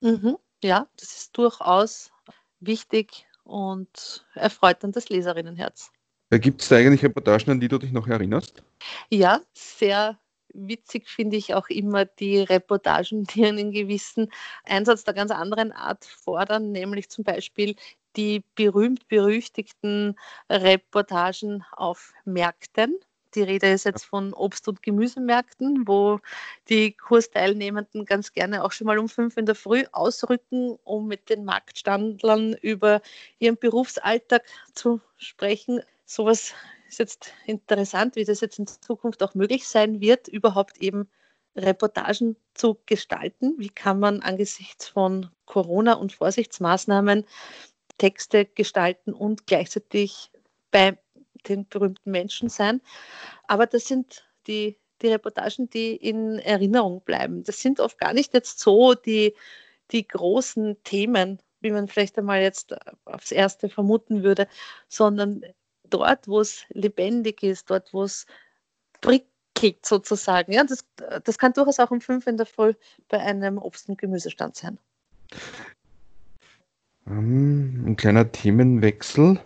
Mhm, 0.00 0.36
ja, 0.62 0.86
das 0.96 1.12
ist 1.12 1.36
durchaus 1.36 2.10
wichtig 2.60 3.26
und 3.44 4.24
erfreut 4.34 4.82
dann 4.82 4.92
das 4.92 5.08
Leserinnenherz. 5.08 5.90
Gibt 6.30 6.62
es 6.62 6.68
da 6.68 6.76
eigentlich 6.76 7.02
Reportagen, 7.02 7.50
an 7.50 7.60
die 7.60 7.68
du 7.68 7.78
dich 7.78 7.90
noch 7.90 8.06
erinnerst? 8.06 8.62
Ja, 9.08 9.40
sehr 9.52 10.18
witzig 10.52 11.08
finde 11.08 11.36
ich 11.36 11.54
auch 11.54 11.68
immer 11.68 12.04
die 12.04 12.38
Reportagen, 12.40 13.24
die 13.24 13.46
einen 13.46 13.72
gewissen 13.72 14.30
Einsatz 14.64 15.04
der 15.04 15.14
ganz 15.14 15.30
anderen 15.30 15.72
Art 15.72 16.04
fordern, 16.04 16.72
nämlich 16.72 17.08
zum 17.08 17.24
Beispiel 17.24 17.76
die 18.16 18.44
berühmt-berüchtigten 18.54 20.18
Reportagen 20.50 21.64
auf 21.72 22.12
Märkten, 22.24 22.98
Die 23.34 23.42
Rede 23.42 23.70
ist 23.70 23.84
jetzt 23.84 24.04
von 24.04 24.32
Obst- 24.34 24.66
und 24.68 24.82
Gemüsemärkten, 24.82 25.86
wo 25.86 26.18
die 26.68 26.92
Kursteilnehmenden 26.96 28.04
ganz 28.04 28.32
gerne 28.32 28.64
auch 28.64 28.72
schon 28.72 28.86
mal 28.86 28.98
um 28.98 29.08
fünf 29.08 29.36
in 29.36 29.46
der 29.46 29.54
Früh 29.54 29.84
ausrücken, 29.92 30.78
um 30.84 31.06
mit 31.06 31.28
den 31.30 31.44
Marktstandlern 31.44 32.54
über 32.54 33.00
ihren 33.38 33.56
Berufsalltag 33.56 34.44
zu 34.74 35.00
sprechen. 35.16 35.80
Sowas 36.06 36.54
ist 36.88 36.98
jetzt 36.98 37.32
interessant, 37.46 38.16
wie 38.16 38.24
das 38.24 38.40
jetzt 38.40 38.58
in 38.58 38.66
Zukunft 38.66 39.22
auch 39.22 39.34
möglich 39.34 39.68
sein 39.68 40.00
wird, 40.00 40.26
überhaupt 40.28 40.78
eben 40.78 41.08
Reportagen 41.56 42.36
zu 42.54 42.80
gestalten. 42.86 43.54
Wie 43.58 43.68
kann 43.70 44.00
man 44.00 44.22
angesichts 44.22 44.88
von 44.88 45.30
Corona 45.46 45.94
und 45.94 46.12
Vorsichtsmaßnahmen 46.12 47.26
Texte 48.00 48.46
gestalten 48.46 49.12
und 49.12 49.46
gleichzeitig 49.46 50.30
bei 50.70 50.98
den 51.46 51.68
berühmten 51.68 52.10
Menschen 52.10 52.48
sein. 52.48 52.80
Aber 53.46 53.66
das 53.66 53.86
sind 53.86 54.24
die, 54.46 54.78
die 55.02 55.08
Reportagen, 55.08 55.68
die 55.68 55.96
in 55.96 56.38
Erinnerung 56.38 57.02
bleiben. 57.02 57.44
Das 57.44 57.60
sind 57.60 57.78
oft 57.78 57.98
gar 57.98 58.14
nicht 58.14 58.32
jetzt 58.32 58.58
so 58.58 58.94
die, 58.94 59.34
die 59.90 60.08
großen 60.08 60.82
Themen, 60.82 61.40
wie 61.60 61.72
man 61.72 61.88
vielleicht 61.88 62.16
einmal 62.18 62.40
jetzt 62.40 62.74
aufs 63.04 63.32
Erste 63.32 63.68
vermuten 63.68 64.22
würde, 64.22 64.48
sondern 64.88 65.44
dort, 65.84 66.26
wo 66.26 66.40
es 66.40 66.64
lebendig 66.70 67.42
ist, 67.42 67.68
dort, 67.68 67.92
wo 67.92 68.04
es 68.04 68.24
prickelt 69.02 69.84
sozusagen. 69.84 70.52
Ja, 70.52 70.64
das, 70.64 70.86
das 71.24 71.36
kann 71.36 71.52
durchaus 71.52 71.80
auch 71.80 71.90
um 71.90 72.00
fünf 72.00 72.26
in 72.26 72.38
der 72.38 72.46
Früh 72.46 72.72
bei 73.08 73.18
einem 73.18 73.58
Obst- 73.58 73.90
und 73.90 73.98
Gemüsestand 73.98 74.56
sein. 74.56 74.78
Ähm, 77.10 77.84
ein 77.86 77.96
kleiner 77.96 78.30
Themenwechsel. 78.30 79.40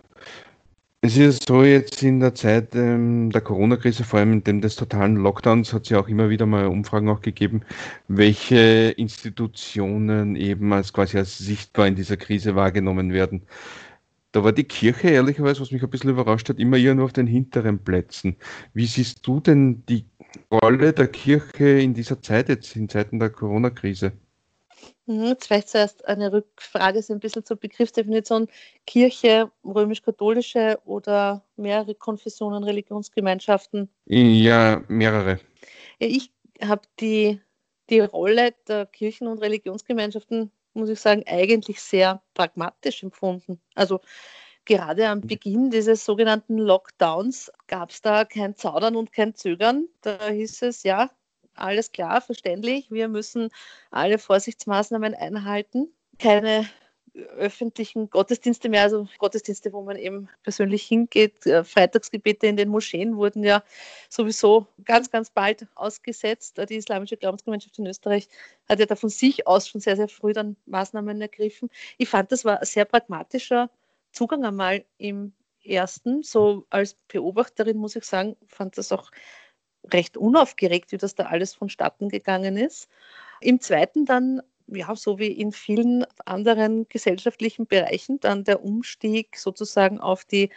Es 1.01 1.17
ist 1.17 1.47
so 1.47 1.63
jetzt 1.63 2.01
in 2.03 2.19
der 2.19 2.33
Zeit 2.35 2.75
ähm, 2.75 3.29
der 3.31 3.41
Corona-Krise, 3.41 4.03
vor 4.03 4.19
allem 4.19 4.33
in 4.33 4.43
dem 4.43 4.61
des 4.61 4.75
totalen 4.75 5.15
Lockdowns, 5.17 5.73
hat 5.73 5.83
es 5.83 5.89
ja 5.89 5.99
auch 5.99 6.07
immer 6.07 6.29
wieder 6.29 6.45
mal 6.45 6.67
Umfragen 6.67 7.09
auch 7.09 7.21
gegeben, 7.21 7.61
welche 8.07 8.91
Institutionen 8.97 10.35
eben 10.35 10.73
als 10.73 10.93
quasi 10.93 11.17
als 11.17 11.37
sichtbar 11.37 11.87
in 11.87 11.95
dieser 11.95 12.17
Krise 12.17 12.55
wahrgenommen 12.55 13.13
werden. 13.13 13.43
Da 14.31 14.43
war 14.43 14.51
die 14.51 14.63
Kirche 14.65 15.09
ehrlicherweise, 15.09 15.61
was 15.61 15.71
mich 15.71 15.83
ein 15.83 15.89
bisschen 15.89 16.11
überrascht 16.11 16.49
hat, 16.49 16.59
immer 16.59 16.77
nur 16.77 17.05
auf 17.05 17.13
den 17.13 17.27
hinteren 17.27 17.79
Plätzen. 17.79 18.35
Wie 18.73 18.85
siehst 18.85 19.25
du 19.27 19.39
denn 19.39 19.83
die 19.87 20.05
Rolle 20.51 20.93
der 20.93 21.07
Kirche 21.07 21.79
in 21.79 21.93
dieser 21.93 22.21
Zeit 22.21 22.49
jetzt, 22.49 22.75
in 22.75 22.89
Zeiten 22.89 23.19
der 23.19 23.29
Corona-Krise? 23.29 24.13
Mhm, 25.05 25.25
jetzt 25.25 25.47
vielleicht 25.47 25.69
zuerst 25.69 26.05
eine 26.07 26.31
Rückfrage, 26.31 27.01
so 27.01 27.13
ein 27.13 27.19
bisschen 27.19 27.45
zur 27.45 27.57
Begriffsdefinition. 27.57 28.47
Kirche, 28.87 29.51
römisch-katholische 29.63 30.79
oder 30.85 31.43
mehrere 31.55 31.95
Konfessionen, 31.95 32.63
Religionsgemeinschaften? 32.63 33.89
Ja, 34.05 34.83
mehrere. 34.87 35.39
Ich 35.99 36.31
habe 36.61 36.81
die, 36.99 37.41
die 37.89 37.99
Rolle 37.99 38.53
der 38.67 38.85
Kirchen- 38.85 39.27
und 39.27 39.39
Religionsgemeinschaften, 39.39 40.51
muss 40.73 40.89
ich 40.89 40.99
sagen, 40.99 41.23
eigentlich 41.27 41.81
sehr 41.81 42.21
pragmatisch 42.33 43.03
empfunden. 43.03 43.61
Also 43.75 44.01
gerade 44.65 45.07
am 45.07 45.21
Beginn 45.21 45.69
dieses 45.69 46.03
sogenannten 46.03 46.57
Lockdowns 46.57 47.51
gab 47.67 47.91
es 47.91 48.01
da 48.01 48.25
kein 48.25 48.55
Zaudern 48.55 48.95
und 48.95 49.11
kein 49.11 49.35
Zögern. 49.35 49.87
Da 50.01 50.29
hieß 50.29 50.63
es, 50.63 50.83
ja, 50.83 51.11
alles 51.55 51.91
klar, 51.91 52.21
verständlich. 52.21 52.91
Wir 52.91 53.07
müssen 53.07 53.49
alle 53.91 54.17
Vorsichtsmaßnahmen 54.17 55.13
einhalten. 55.13 55.89
Keine 56.19 56.67
öffentlichen 57.37 58.09
Gottesdienste 58.09 58.69
mehr, 58.69 58.83
also 58.83 59.07
Gottesdienste, 59.19 59.71
wo 59.73 59.81
man 59.81 59.97
eben 59.97 60.27
persönlich 60.43 60.83
hingeht. 60.83 61.45
Äh, 61.45 61.63
Freitagsgebete 61.63 62.47
in 62.47 62.57
den 62.57 62.69
Moscheen 62.69 63.15
wurden 63.15 63.43
ja 63.43 63.63
sowieso 64.09 64.67
ganz, 64.83 65.09
ganz 65.09 65.29
bald 65.29 65.67
ausgesetzt. 65.75 66.59
Die 66.69 66.75
Islamische 66.75 67.17
Glaubensgemeinschaft 67.17 67.77
in 67.79 67.87
Österreich 67.87 68.27
hat 68.67 68.79
ja 68.79 68.85
da 68.85 68.95
von 68.95 69.09
sich 69.09 69.47
aus 69.47 69.67
schon 69.67 69.81
sehr, 69.81 69.95
sehr 69.95 70.09
früh 70.09 70.33
dann 70.33 70.55
Maßnahmen 70.65 71.21
ergriffen. 71.21 71.69
Ich 71.97 72.09
fand, 72.09 72.31
das 72.31 72.43
war 72.45 72.59
ein 72.59 72.65
sehr 72.65 72.85
pragmatischer 72.85 73.69
Zugang 74.11 74.43
einmal 74.45 74.83
im 74.97 75.33
ersten. 75.63 76.23
So 76.23 76.65
als 76.69 76.95
Beobachterin 77.07 77.77
muss 77.77 77.95
ich 77.95 78.03
sagen, 78.03 78.35
fand 78.47 78.77
das 78.77 78.91
auch 78.91 79.11
recht 79.93 80.17
unaufgeregt, 80.17 80.91
wie 80.91 80.97
das 80.97 81.15
da 81.15 81.25
alles 81.25 81.53
vonstatten 81.53 82.09
gegangen 82.09 82.57
ist. 82.57 82.89
Im 83.41 83.59
zweiten 83.59 84.05
dann, 84.05 84.41
ja, 84.67 84.95
so 84.95 85.19
wie 85.19 85.31
in 85.31 85.51
vielen 85.51 86.05
anderen 86.25 86.87
gesellschaftlichen 86.89 87.67
Bereichen, 87.67 88.19
dann 88.19 88.43
der 88.43 88.63
Umstieg 88.63 89.37
sozusagen 89.37 89.99
auf 89.99 90.25
die 90.25 90.49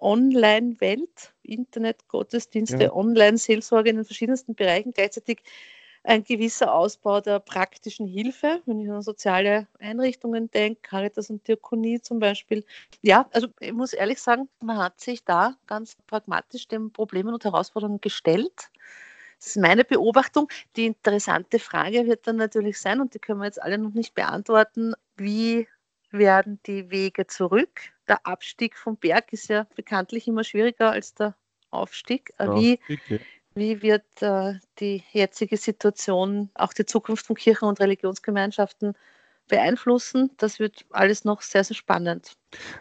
Online-Welt, 0.00 1.34
Internet-Gottesdienste, 1.42 2.84
ja. 2.84 2.92
Online-Seelsorge 2.92 3.90
in 3.90 3.96
den 3.96 4.04
verschiedensten 4.04 4.54
Bereichen, 4.54 4.92
gleichzeitig 4.92 5.42
ein 6.04 6.24
gewisser 6.24 6.74
Ausbau 6.74 7.20
der 7.20 7.40
praktischen 7.40 8.06
Hilfe, 8.06 8.62
wenn 8.66 8.80
ich 8.80 8.90
an 8.90 9.02
soziale 9.02 9.66
Einrichtungen 9.78 10.50
denke, 10.50 10.80
Caritas 10.82 11.30
und 11.30 11.46
Diakonie 11.46 12.00
zum 12.00 12.18
Beispiel. 12.18 12.64
Ja, 13.02 13.28
also 13.32 13.48
ich 13.60 13.72
muss 13.72 13.92
ehrlich 13.92 14.20
sagen, 14.20 14.48
man 14.60 14.78
hat 14.78 15.00
sich 15.00 15.24
da 15.24 15.56
ganz 15.66 15.96
pragmatisch 16.06 16.68
den 16.68 16.92
Problemen 16.92 17.34
und 17.34 17.44
Herausforderungen 17.44 18.00
gestellt. 18.00 18.70
Das 19.38 19.48
ist 19.48 19.56
meine 19.56 19.84
Beobachtung. 19.84 20.48
Die 20.76 20.86
interessante 20.86 21.58
Frage 21.58 22.06
wird 22.06 22.26
dann 22.26 22.36
natürlich 22.36 22.78
sein, 22.80 23.00
und 23.00 23.14
die 23.14 23.18
können 23.18 23.40
wir 23.40 23.46
jetzt 23.46 23.62
alle 23.62 23.78
noch 23.78 23.94
nicht 23.94 24.14
beantworten, 24.14 24.94
wie 25.16 25.68
werden 26.10 26.58
die 26.66 26.90
Wege 26.90 27.26
zurück? 27.26 27.80
Der 28.08 28.26
Abstieg 28.26 28.76
vom 28.76 28.96
Berg 28.96 29.32
ist 29.32 29.48
ja 29.48 29.66
bekanntlich 29.74 30.26
immer 30.26 30.42
schwieriger 30.42 30.90
als 30.90 31.14
der 31.14 31.36
Aufstieg. 31.70 32.32
Wie, 32.38 32.78
Aufstieg, 32.78 33.20
wie 33.58 33.82
wird 33.82 34.04
äh, 34.20 34.54
die 34.78 35.02
jetzige 35.12 35.56
Situation 35.56 36.50
auch 36.54 36.72
die 36.72 36.86
Zukunft 36.86 37.26
von 37.26 37.36
Kirchen 37.36 37.68
und 37.68 37.80
Religionsgemeinschaften 37.80 38.94
beeinflussen? 39.48 40.30
Das 40.36 40.58
wird 40.58 40.84
alles 40.90 41.24
noch 41.24 41.42
sehr, 41.42 41.64
sehr 41.64 41.76
spannend. 41.76 42.32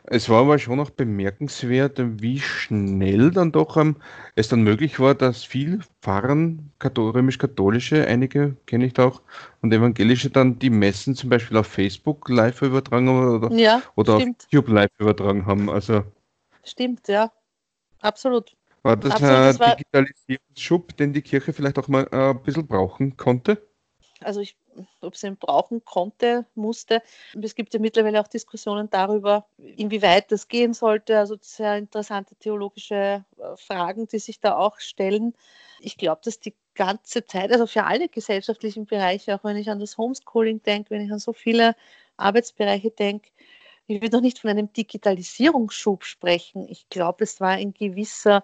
Es 0.03 0.29
war 0.29 0.41
aber 0.41 0.59
schon 0.59 0.79
auch 0.79 0.89
bemerkenswert, 0.89 1.99
wie 2.21 2.39
schnell 2.39 3.31
dann 3.31 3.51
doch 3.51 3.75
ähm, 3.75 3.97
es 4.35 4.47
dann 4.47 4.61
möglich 4.61 4.99
war, 4.99 5.15
dass 5.15 5.43
viele 5.43 5.79
Pfarren, 6.01 6.71
römisch-katholische, 6.81 8.07
einige 8.07 8.55
kenne 8.65 8.85
ich 8.85 8.93
da 8.93 9.07
auch, 9.07 9.21
und 9.61 9.73
evangelische 9.73 10.29
dann 10.29 10.59
die 10.59 10.69
Messen 10.69 11.15
zum 11.15 11.29
Beispiel 11.29 11.57
auf 11.57 11.67
Facebook 11.67 12.29
live 12.29 12.61
übertragen 12.61 13.09
oder, 13.09 13.51
ja, 13.53 13.81
oder 13.95 14.15
auf 14.15 14.23
YouTube 14.49 14.69
live 14.69 14.91
übertragen 14.99 15.45
haben. 15.45 15.69
Also 15.69 16.03
stimmt, 16.63 17.07
ja, 17.09 17.31
absolut. 17.99 18.55
War 18.87 18.95
das 18.95 19.11
Absolut, 19.15 19.61
ein 19.61 19.75
Digitalisierungsschub, 19.75 20.95
den 20.95 21.11
die 21.11 21.21
Kirche 21.21 21.51
vielleicht 21.51 21.77
auch 21.77 21.89
mal 21.89 22.07
äh, 22.13 22.29
ein 22.29 22.41
bisschen 22.41 22.67
brauchen 22.67 23.17
konnte? 23.17 23.61
Also 24.21 24.39
ich, 24.39 24.55
ob 25.01 25.17
sie 25.17 25.27
ihn 25.27 25.35
brauchen 25.35 25.83
konnte, 25.83 26.45
musste. 26.55 27.03
Es 27.41 27.53
gibt 27.53 27.73
ja 27.73 27.81
mittlerweile 27.81 28.21
auch 28.21 28.29
Diskussionen 28.29 28.89
darüber, 28.89 29.45
inwieweit 29.57 30.31
das 30.31 30.47
gehen 30.47 30.73
sollte. 30.73 31.19
Also 31.19 31.35
sehr 31.41 31.77
interessante 31.77 32.35
theologische 32.35 33.25
äh, 33.37 33.57
Fragen, 33.57 34.07
die 34.07 34.19
sich 34.19 34.39
da 34.39 34.57
auch 34.57 34.79
stellen. 34.79 35.33
Ich 35.81 35.97
glaube, 35.97 36.21
dass 36.23 36.39
die 36.39 36.55
ganze 36.73 37.25
Zeit, 37.25 37.51
also 37.51 37.67
für 37.67 37.83
alle 37.83 38.07
gesellschaftlichen 38.07 38.85
Bereiche, 38.85 39.35
auch 39.35 39.43
wenn 39.43 39.57
ich 39.57 39.69
an 39.69 39.79
das 39.79 39.97
Homeschooling 39.97 40.63
denke, 40.63 40.91
wenn 40.91 41.01
ich 41.01 41.11
an 41.11 41.19
so 41.19 41.33
viele 41.33 41.75
Arbeitsbereiche 42.15 42.91
denke, 42.91 43.31
ich 43.87 44.01
würde 44.01 44.17
noch 44.17 44.21
nicht 44.21 44.39
von 44.39 44.49
einem 44.49 44.71
Digitalisierungsschub 44.73 46.03
sprechen. 46.03 46.67
Ich 46.67 46.89
glaube, 46.89 47.23
es 47.23 47.39
war 47.39 47.51
ein 47.51 47.73
gewisser 47.73 48.43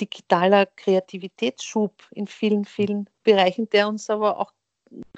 digitaler 0.00 0.66
Kreativitätsschub 0.66 1.92
in 2.12 2.26
vielen, 2.26 2.64
vielen 2.64 3.08
Bereichen, 3.22 3.68
der 3.70 3.88
uns 3.88 4.10
aber 4.10 4.38
auch 4.38 4.52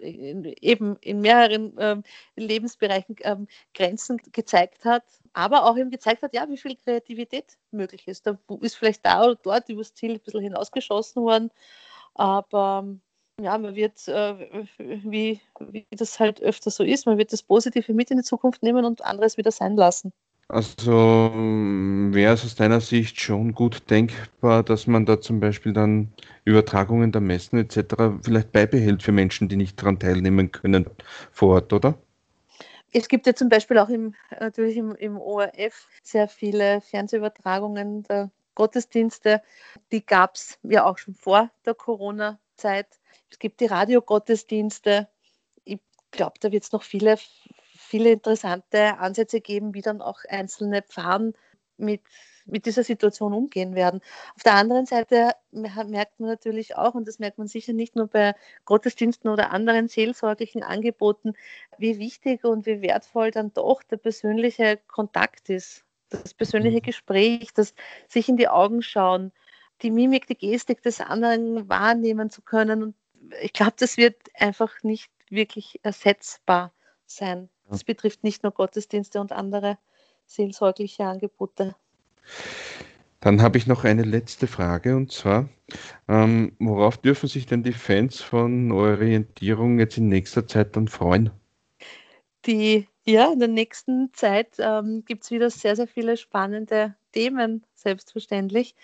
eben 0.01 0.97
in 0.97 1.21
mehreren 1.21 1.75
ähm, 1.79 2.03
Lebensbereichen 2.37 3.17
ähm, 3.23 3.47
Grenzen 3.75 4.19
gezeigt 4.33 4.85
hat, 4.85 5.05
aber 5.33 5.65
auch 5.67 5.77
eben 5.77 5.91
gezeigt 5.91 6.23
hat, 6.23 6.35
ja, 6.35 6.49
wie 6.49 6.57
viel 6.57 6.77
Kreativität 6.77 7.59
möglich 7.71 8.07
ist. 8.09 8.27
Da 8.27 8.39
ist 8.61 8.77
vielleicht 8.77 9.05
da 9.05 9.25
oder 9.25 9.35
dort 9.37 9.69
übers 9.69 9.95
Ziel 9.95 10.13
ein 10.13 10.21
bisschen 10.21 10.43
hinausgeschossen 10.43 11.23
worden, 11.23 11.51
aber 12.15 12.87
ja, 13.41 13.59
man 13.59 13.75
wird, 13.75 14.09
äh, 14.09 14.65
wie, 14.79 15.41
wie 15.61 15.87
das 15.91 16.19
halt 16.19 16.41
öfter 16.41 16.71
so 16.71 16.85
ist, 16.85 17.07
man 17.07 17.19
wird 17.19 17.33
das 17.33 17.43
Positive 17.43 17.93
mit 17.93 18.11
in 18.11 18.19
die 18.19 18.25
Zukunft 18.25 18.63
nehmen 18.63 18.85
und 18.85 19.05
anderes 19.05 19.37
wieder 19.37 19.51
sein 19.51 19.77
lassen. 19.77 20.13
Also 20.49 21.33
wäre 22.13 22.35
es 22.35 22.45
aus 22.45 22.55
deiner 22.55 22.81
Sicht 22.81 23.21
schon 23.21 23.53
gut 23.53 23.91
denkbar, 23.91 24.63
dass 24.63 24.87
man 24.87 25.05
da 25.05 25.21
zum 25.21 25.41
Beispiel 25.41 25.73
dann 25.73 26.13
Übertragungen 26.45 27.11
der 27.11 27.21
Messen 27.21 27.59
etc. 27.59 28.23
vielleicht 28.23 28.53
beibehält 28.53 29.03
für 29.03 29.11
Menschen, 29.11 29.49
die 29.49 29.57
nicht 29.57 29.81
daran 29.81 29.99
teilnehmen 29.99 30.53
können 30.53 30.87
vor 31.33 31.55
Ort, 31.55 31.73
oder? 31.73 31.99
Es 32.93 33.09
gibt 33.09 33.27
ja 33.27 33.35
zum 33.35 33.49
Beispiel 33.49 33.77
auch 33.79 33.89
im, 33.89 34.15
natürlich 34.39 34.77
im, 34.77 34.95
im 34.95 35.19
ORF 35.19 35.89
sehr 36.05 36.29
viele 36.29 36.81
Fernsehübertragungen 36.81 38.05
der 38.05 38.31
Gottesdienste. 38.55 39.43
Die 39.91 40.07
gab 40.07 40.37
es 40.37 40.59
ja 40.63 40.85
auch 40.85 40.97
schon 40.97 41.15
vor 41.15 41.51
der 41.65 41.75
Corona-Zeit. 41.75 42.87
Es 43.31 43.41
gibt 43.41 43.61
die 43.61 43.67
Radiogottesdienste. 43.67 45.09
Ich 45.65 45.81
glaube, 46.13 46.35
da 46.41 46.53
wird 46.53 46.63
es 46.63 46.73
noch 46.73 46.85
viele 46.85 47.17
viele 47.87 48.11
interessante 48.11 48.99
Ansätze 48.99 49.41
geben, 49.41 49.75
wie 49.75 49.83
dann 49.83 50.03
auch 50.03 50.21
einzelne 50.29 50.83
Pfarren 50.83 51.35
mit 51.77 52.03
mit 52.47 52.67
dieser 52.67 52.85
Situation 52.85 53.33
umgehen 53.33 53.75
werden. 53.75 54.01
Auf 54.37 54.43
der 54.43 54.55
anderen 54.55 54.87
Seite 54.87 55.33
merkt 55.51 56.21
man 56.21 56.31
natürlich 56.31 56.77
auch, 56.77 56.95
und 56.95 57.07
das 57.07 57.19
merkt 57.19 57.39
man 57.39 57.49
sicher 57.49 57.73
nicht 57.73 57.97
nur 57.97 58.07
bei 58.07 58.35
Gottesdiensten 58.65 59.29
oder 59.31 59.51
anderen 59.51 59.89
seelsorglichen 59.89 60.63
Angeboten, 60.63 61.35
wie 61.79 61.99
wichtig 61.99 62.45
und 62.45 62.67
wie 62.67 62.81
wertvoll 62.81 63.31
dann 63.31 63.53
doch 63.53 63.83
der 63.83 63.97
persönliche 63.97 64.79
Kontakt 64.87 65.51
ist. 65.51 65.85
Das 66.11 66.35
persönliche 66.35 66.79
mhm. 66.79 66.83
Gespräch, 66.83 67.53
das 67.53 67.75
sich 68.09 68.29
in 68.29 68.37
die 68.37 68.49
Augen 68.49 68.81
schauen, 68.81 69.33
die 69.83 69.91
Mimik, 69.91 70.27
die 70.27 70.39
Gestik 70.39 70.83
des 70.83 71.01
anderen 71.01 71.69
wahrnehmen 71.69 72.31
zu 72.31 72.43
können. 72.43 72.83
Und 72.83 72.95
ich 73.43 73.53
glaube, 73.53 73.75
das 73.79 73.97
wird 73.97 74.17
einfach 74.35 74.83
nicht 74.85 75.11
wirklich 75.29 75.81
ersetzbar 75.83 76.73
sein. 77.07 77.51
Das 77.69 77.85
betrifft 77.85 78.25
nicht 78.25 78.43
nur 78.43 78.53
Gottesdienste 78.53 79.21
und 79.21 79.33
andere 79.33 79.79
seelsorgliche 80.27 81.05
Angebote. 81.05 81.75
Dann 83.21 83.43
habe 83.43 83.59
ich 83.59 83.67
noch 83.67 83.85
eine 83.85 84.03
letzte 84.03 84.47
Frage 84.47 84.95
und 84.95 85.11
zwar, 85.11 85.49
ähm, 86.07 86.53
worauf 86.59 86.99
dürfen 86.99 87.29
sich 87.29 87.47
denn 87.47 87.63
die 87.63 87.73
Fans 87.73 88.21
von 88.21 88.71
Orientierung 88.71 89.79
jetzt 89.79 89.99
in 89.99 90.09
nächster 90.09 90.47
Zeit 90.47 90.77
dann 90.77 90.89
freuen? 90.89 91.31
Die, 92.45 92.87
ja, 93.05 93.33
in 93.33 93.41
der 93.41 93.49
nächsten 93.49 94.13
Zeit 94.13 94.57
ähm, 94.59 95.05
gibt 95.05 95.25
es 95.25 95.31
wieder 95.31 95.51
sehr, 95.51 95.75
sehr 95.75 95.89
viele 95.89 96.17
spannende 96.17 96.95
Themen, 97.13 97.65
selbstverständlich. 97.75 98.77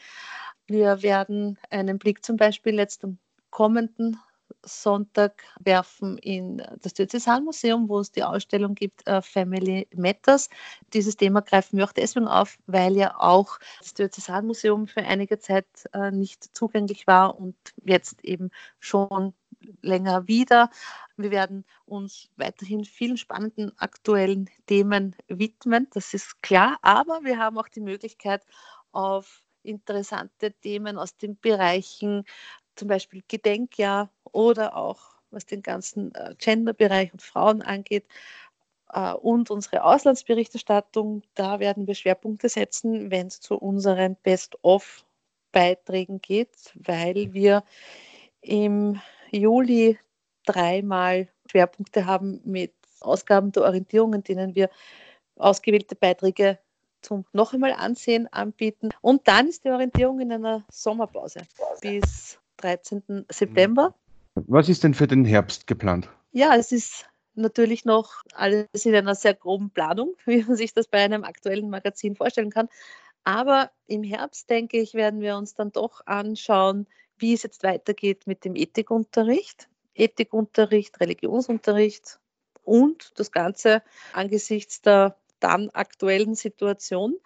Wir 0.66 1.02
werden 1.02 1.58
einen 1.70 1.98
Blick 1.98 2.24
zum 2.24 2.36
Beispiel 2.36 2.74
jetzt 2.74 3.04
am 3.04 3.18
kommenden 3.50 4.16
Sonntag 4.64 5.42
werfen 5.60 6.18
in 6.18 6.62
das 6.80 6.94
Diözesanmuseum, 6.94 7.88
wo 7.88 8.00
es 8.00 8.12
die 8.12 8.22
Ausstellung 8.22 8.74
gibt, 8.74 9.08
uh, 9.08 9.20
Family 9.20 9.88
Matters. 9.94 10.48
Dieses 10.92 11.16
Thema 11.16 11.40
greifen 11.42 11.78
wir 11.78 11.84
auch 11.84 11.92
deswegen 11.92 12.28
auf, 12.28 12.58
weil 12.66 12.96
ja 12.96 13.18
auch 13.18 13.58
das 13.80 13.94
Diözesanmuseum 13.94 14.86
für 14.86 15.02
einige 15.02 15.38
Zeit 15.38 15.66
uh, 15.96 16.10
nicht 16.10 16.56
zugänglich 16.56 17.06
war 17.06 17.38
und 17.38 17.56
jetzt 17.84 18.24
eben 18.24 18.50
schon 18.80 19.34
länger 19.80 20.26
wieder. 20.28 20.70
Wir 21.16 21.30
werden 21.30 21.64
uns 21.84 22.30
weiterhin 22.36 22.84
vielen 22.84 23.16
spannenden 23.16 23.72
aktuellen 23.78 24.50
Themen 24.66 25.14
widmen, 25.28 25.88
das 25.92 26.14
ist 26.14 26.42
klar, 26.42 26.78
aber 26.82 27.22
wir 27.22 27.38
haben 27.38 27.58
auch 27.58 27.68
die 27.68 27.80
Möglichkeit, 27.80 28.42
auf 28.92 29.42
interessante 29.62 30.52
Themen 30.52 30.98
aus 30.98 31.16
den 31.16 31.38
Bereichen 31.38 32.24
zum 32.74 32.88
Beispiel 32.88 33.22
Gedenkjahr 33.28 34.10
oder 34.32 34.76
auch 34.76 35.00
was 35.30 35.46
den 35.46 35.62
ganzen 35.62 36.14
äh, 36.14 36.34
Gender-Bereich 36.38 37.12
und 37.12 37.22
Frauen 37.22 37.62
angeht 37.62 38.04
äh, 38.92 39.12
und 39.12 39.50
unsere 39.50 39.84
Auslandsberichterstattung. 39.84 41.22
Da 41.34 41.60
werden 41.60 41.86
wir 41.86 41.94
Schwerpunkte 41.94 42.48
setzen, 42.48 43.10
wenn 43.10 43.28
es 43.28 43.40
zu 43.40 43.56
unseren 43.56 44.16
Best-of-Beiträgen 44.16 46.20
geht, 46.20 46.72
weil 46.74 47.32
wir 47.32 47.64
im 48.40 49.00
Juli 49.30 49.98
dreimal 50.44 51.28
Schwerpunkte 51.50 52.06
haben 52.06 52.40
mit 52.44 52.72
Ausgaben 53.00 53.52
der 53.52 53.64
Orientierung, 53.64 54.14
in 54.14 54.22
denen 54.22 54.54
wir 54.54 54.70
ausgewählte 55.36 55.96
Beiträge 55.96 56.58
zum 57.00 57.24
noch 57.32 57.52
einmal 57.52 57.72
ansehen 57.72 58.32
anbieten. 58.32 58.90
Und 59.00 59.26
dann 59.26 59.48
ist 59.48 59.64
die 59.64 59.70
Orientierung 59.70 60.20
in 60.20 60.32
einer 60.32 60.64
Sommerpause 60.70 61.40
bis 61.80 62.38
13. 62.58 63.26
September. 63.28 63.94
Was 64.34 64.68
ist 64.68 64.84
denn 64.84 64.94
für 64.94 65.06
den 65.06 65.24
Herbst 65.24 65.66
geplant? 65.66 66.08
Ja, 66.32 66.56
es 66.56 66.72
ist 66.72 67.06
natürlich 67.34 67.84
noch 67.84 68.22
alles 68.34 68.66
in 68.84 68.94
einer 68.94 69.14
sehr 69.14 69.34
groben 69.34 69.70
Planung, 69.70 70.14
wie 70.26 70.42
man 70.42 70.56
sich 70.56 70.72
das 70.74 70.88
bei 70.88 71.04
einem 71.04 71.24
aktuellen 71.24 71.70
Magazin 71.70 72.16
vorstellen 72.16 72.50
kann. 72.50 72.68
Aber 73.24 73.70
im 73.86 74.02
Herbst, 74.02 74.50
denke 74.50 74.78
ich, 74.78 74.94
werden 74.94 75.20
wir 75.20 75.36
uns 75.36 75.54
dann 75.54 75.70
doch 75.70 76.04
anschauen, 76.06 76.86
wie 77.18 77.34
es 77.34 77.44
jetzt 77.44 77.62
weitergeht 77.62 78.26
mit 78.26 78.44
dem 78.44 78.56
Ethikunterricht. 78.56 79.68
Ethikunterricht, 79.94 80.98
Religionsunterricht 81.00 82.18
und 82.64 83.12
das 83.16 83.30
Ganze 83.30 83.82
angesichts 84.12 84.80
der 84.80 85.16
dann 85.38 85.70
aktuellen 85.70 86.34
Situation. 86.34 87.16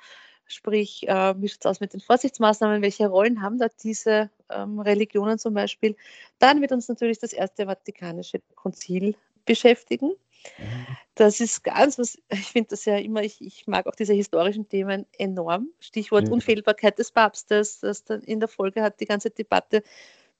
Sprich, 0.46 1.08
äh, 1.08 1.34
wie 1.40 1.48
schaut 1.48 1.58
es 1.60 1.66
aus 1.66 1.80
mit 1.80 1.92
den 1.92 2.00
Vorsichtsmaßnahmen? 2.00 2.82
Welche 2.82 3.08
Rollen 3.08 3.42
haben 3.42 3.58
da 3.58 3.66
diese 3.82 4.30
ähm, 4.48 4.78
Religionen 4.78 5.38
zum 5.38 5.54
Beispiel? 5.54 5.96
Dann 6.38 6.60
wird 6.60 6.72
uns 6.72 6.88
natürlich 6.88 7.18
das 7.18 7.32
Erste 7.32 7.66
Vatikanische 7.66 8.40
Konzil 8.54 9.16
beschäftigen. 9.44 10.12
Mhm. 10.58 10.96
Das 11.14 11.40
ist 11.40 11.64
ganz 11.64 11.98
was, 11.98 12.18
ich 12.28 12.46
finde 12.52 12.70
das 12.70 12.84
ja 12.84 12.96
immer, 12.98 13.22
ich, 13.22 13.40
ich 13.40 13.66
mag 13.66 13.86
auch 13.86 13.94
diese 13.94 14.12
historischen 14.12 14.68
Themen 14.68 15.06
enorm. 15.18 15.70
Stichwort 15.80 16.28
ja. 16.28 16.32
Unfehlbarkeit 16.32 16.98
des 16.98 17.10
Papstes, 17.10 17.80
das 17.80 18.04
dann 18.04 18.22
in 18.22 18.38
der 18.38 18.48
Folge 18.48 18.82
hat 18.82 19.00
die 19.00 19.06
ganze 19.06 19.30
Debatte 19.30 19.82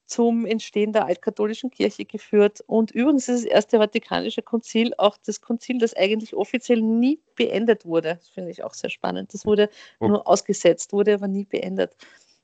zum 0.07 0.47
Entstehen 0.47 0.93
der 0.93 1.07
altkatholischen 1.07 1.71
Kirche 1.71 2.05
geführt. 2.05 2.63
Und 2.67 2.91
übrigens 2.93 3.29
ist 3.29 3.45
das 3.45 3.51
Erste 3.53 3.79
Vatikanische 3.79 4.43
Konzil 4.43 4.93
auch 4.99 5.17
das 5.25 5.41
Konzil, 5.41 5.79
das 5.79 5.95
eigentlich 5.95 6.35
offiziell 6.35 6.81
nie 6.81 7.21
beendet 7.35 7.85
wurde. 7.85 8.17
Das 8.17 8.29
finde 8.29 8.51
ich 8.51 8.63
auch 8.63 8.75
sehr 8.75 8.91
spannend. 8.91 9.35
Das 9.35 9.45
wurde 9.45 9.69
oh. 10.01 10.09
nur 10.09 10.27
ausgesetzt, 10.27 10.93
wurde 10.93 11.15
aber 11.15 11.29
nie 11.29 11.45
beendet. 11.45 11.97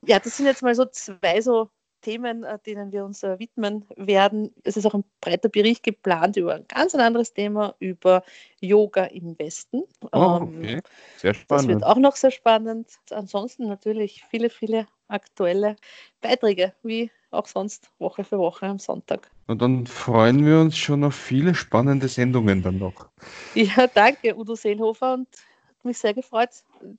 Ja, 0.05 0.19
das 0.19 0.37
sind 0.37 0.47
jetzt 0.47 0.63
mal 0.63 0.75
so 0.75 0.85
zwei 0.87 1.41
so 1.41 1.71
Themen, 2.03 2.45
äh, 2.45 2.59
denen 2.67 2.93
wir 2.93 3.05
uns 3.05 3.23
äh, 3.23 3.39
widmen 3.39 3.87
werden. 3.97 4.53
Es 4.65 4.77
ist 4.77 4.85
auch 4.85 4.95
ein 4.95 5.05
breiter 5.21 5.49
Bericht 5.49 5.83
geplant 5.83 6.37
über 6.37 6.55
ein 6.55 6.67
ganz 6.69 6.95
anderes 6.95 7.33
Thema, 7.33 7.75
über 7.79 8.23
Yoga 8.61 9.05
im 9.05 9.39
Westen. 9.39 9.85
Oh, 10.13 10.41
ähm, 10.41 10.59
okay. 10.59 10.81
Sehr 11.17 11.35
spannend. 11.35 11.71
Das 11.71 11.75
wird 11.75 11.85
auch 11.85 11.97
noch 11.97 12.17
sehr 12.17 12.33
spannend. 12.33 12.89
Ansonsten 13.11 13.69
natürlich 13.69 14.25
viele, 14.31 14.51
viele 14.51 14.87
aktuelle 15.13 15.77
Beiträge, 16.21 16.73
wie 16.83 17.11
auch 17.31 17.47
sonst 17.47 17.91
Woche 17.99 18.25
für 18.25 18.39
Woche 18.39 18.67
am 18.67 18.79
Sonntag. 18.79 19.31
Und 19.47 19.63
dann 19.63 19.87
freuen 19.87 20.45
wir 20.47 20.61
uns 20.61 20.77
schon 20.77 21.03
auf 21.05 21.15
viele 21.15 21.55
spannende 21.55 22.09
Sendungen 22.09 22.63
dann 22.63 22.79
noch. 22.79 23.09
Ja, 23.55 23.87
danke, 23.87 24.37
Udo 24.37 24.55
Seelhofer, 24.55 25.15
und 25.15 25.29
hat 25.29 25.85
mich 25.85 25.99
sehr 25.99 26.15
gefreut, 26.15 26.51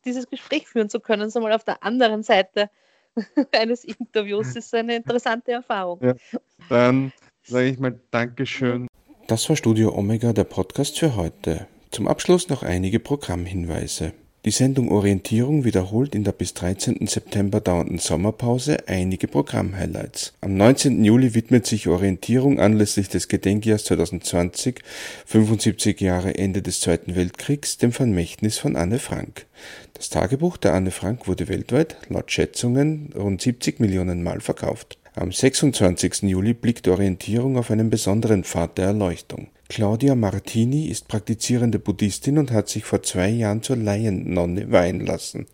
dieses 0.05 0.29
Gespräch 0.29 0.67
führen 0.67 0.89
zu 0.89 0.99
können, 0.99 1.29
so 1.29 1.39
mal 1.39 1.53
auf 1.53 1.63
der 1.63 1.83
anderen 1.83 2.23
Seite 2.23 2.69
eines 3.51 3.83
Interviews. 3.83 4.53
Das 4.53 4.65
ist 4.65 4.75
eine 4.75 4.95
interessante 4.95 5.51
Erfahrung. 5.51 5.99
Ja, 6.01 6.15
dann 6.69 7.13
sage 7.43 7.67
ich 7.67 7.79
mal 7.79 7.99
Dankeschön. 8.11 8.87
Das 9.27 9.47
war 9.47 9.55
Studio 9.55 9.95
Omega, 9.95 10.33
der 10.33 10.43
Podcast 10.43 10.99
für 10.99 11.15
heute. 11.15 11.67
Zum 11.91 12.07
Abschluss 12.07 12.49
noch 12.49 12.63
einige 12.63 12.99
Programmhinweise. 12.99 14.13
Die 14.45 14.51
Sendung 14.51 14.91
Orientierung 14.91 15.63
wiederholt 15.63 16.13
in 16.13 16.25
der 16.25 16.33
bis 16.33 16.53
13. 16.53 17.07
September 17.07 17.61
dauernden 17.61 17.97
Sommerpause 17.97 18.89
einige 18.89 19.29
Programmhighlights. 19.29 20.33
Am 20.41 20.57
19. 20.57 21.05
Juli 21.05 21.33
widmet 21.33 21.65
sich 21.65 21.87
Orientierung 21.87 22.59
anlässlich 22.59 23.07
des 23.07 23.29
Gedenkjahrs 23.29 23.85
2020, 23.85 24.81
75 25.27 26.01
Jahre 26.01 26.35
Ende 26.35 26.61
des 26.61 26.81
Zweiten 26.81 27.15
Weltkriegs, 27.15 27.77
dem 27.77 27.93
Vermächtnis 27.93 28.57
von 28.57 28.75
Anne 28.75 28.99
Frank. 28.99 29.45
Das 29.93 30.09
Tagebuch 30.09 30.57
der 30.57 30.73
Anne 30.73 30.91
Frank 30.91 31.25
wurde 31.25 31.47
weltweit, 31.47 31.95
laut 32.09 32.29
Schätzungen, 32.29 33.13
rund 33.15 33.41
70 33.41 33.79
Millionen 33.79 34.23
Mal 34.23 34.41
verkauft. 34.41 34.97
Am 35.15 35.31
26. 35.31 36.23
Juli 36.23 36.53
blickt 36.53 36.89
Orientierung 36.89 37.57
auf 37.57 37.71
einen 37.71 37.89
besonderen 37.89 38.43
Pfad 38.43 38.77
der 38.77 38.87
Erleuchtung. 38.87 39.47
Claudia 39.69 40.15
Martini 40.15 40.87
ist 40.87 41.07
praktizierende 41.07 41.79
Buddhistin 41.79 42.37
und 42.37 42.51
hat 42.51 42.69
sich 42.69 42.83
vor 42.83 43.01
zwei 43.01 43.29
Jahren 43.29 43.63
zur 43.63 43.77
Laiennonne 43.77 44.71
weihen 44.71 45.05
lassen. 45.05 45.47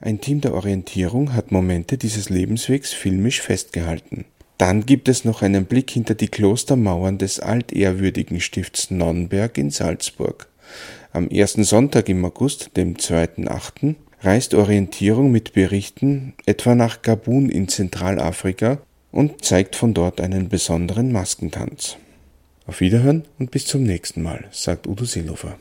Ein 0.00 0.20
Team 0.20 0.40
der 0.40 0.54
Orientierung 0.54 1.32
hat 1.34 1.50
Momente 1.50 1.98
dieses 1.98 2.30
Lebenswegs 2.30 2.92
filmisch 2.92 3.40
festgehalten. 3.40 4.24
Dann 4.58 4.86
gibt 4.86 5.08
es 5.08 5.24
noch 5.24 5.42
einen 5.42 5.64
Blick 5.64 5.90
hinter 5.90 6.14
die 6.14 6.28
Klostermauern 6.28 7.18
des 7.18 7.40
altehrwürdigen 7.40 8.40
Stifts 8.40 8.90
Nonnberg 8.90 9.58
in 9.58 9.70
Salzburg. 9.70 10.48
Am 11.12 11.28
ersten 11.28 11.64
Sonntag 11.64 12.08
im 12.08 12.24
August, 12.24 12.76
dem 12.76 12.96
2.8., 12.96 13.96
reist 14.20 14.54
Orientierung 14.54 15.30
mit 15.30 15.52
Berichten 15.52 16.34
etwa 16.46 16.74
nach 16.74 17.02
Gabun 17.02 17.50
in 17.50 17.68
Zentralafrika 17.68 18.78
und 19.12 19.44
zeigt 19.44 19.76
von 19.76 19.92
dort 19.92 20.20
einen 20.20 20.48
besonderen 20.48 21.12
Maskentanz. 21.12 21.96
Auf 22.66 22.80
Wiederhören 22.80 23.24
und 23.38 23.50
bis 23.50 23.66
zum 23.66 23.82
nächsten 23.82 24.22
Mal, 24.22 24.48
sagt 24.50 24.86
Udo 24.86 25.04
Seelofer. 25.04 25.58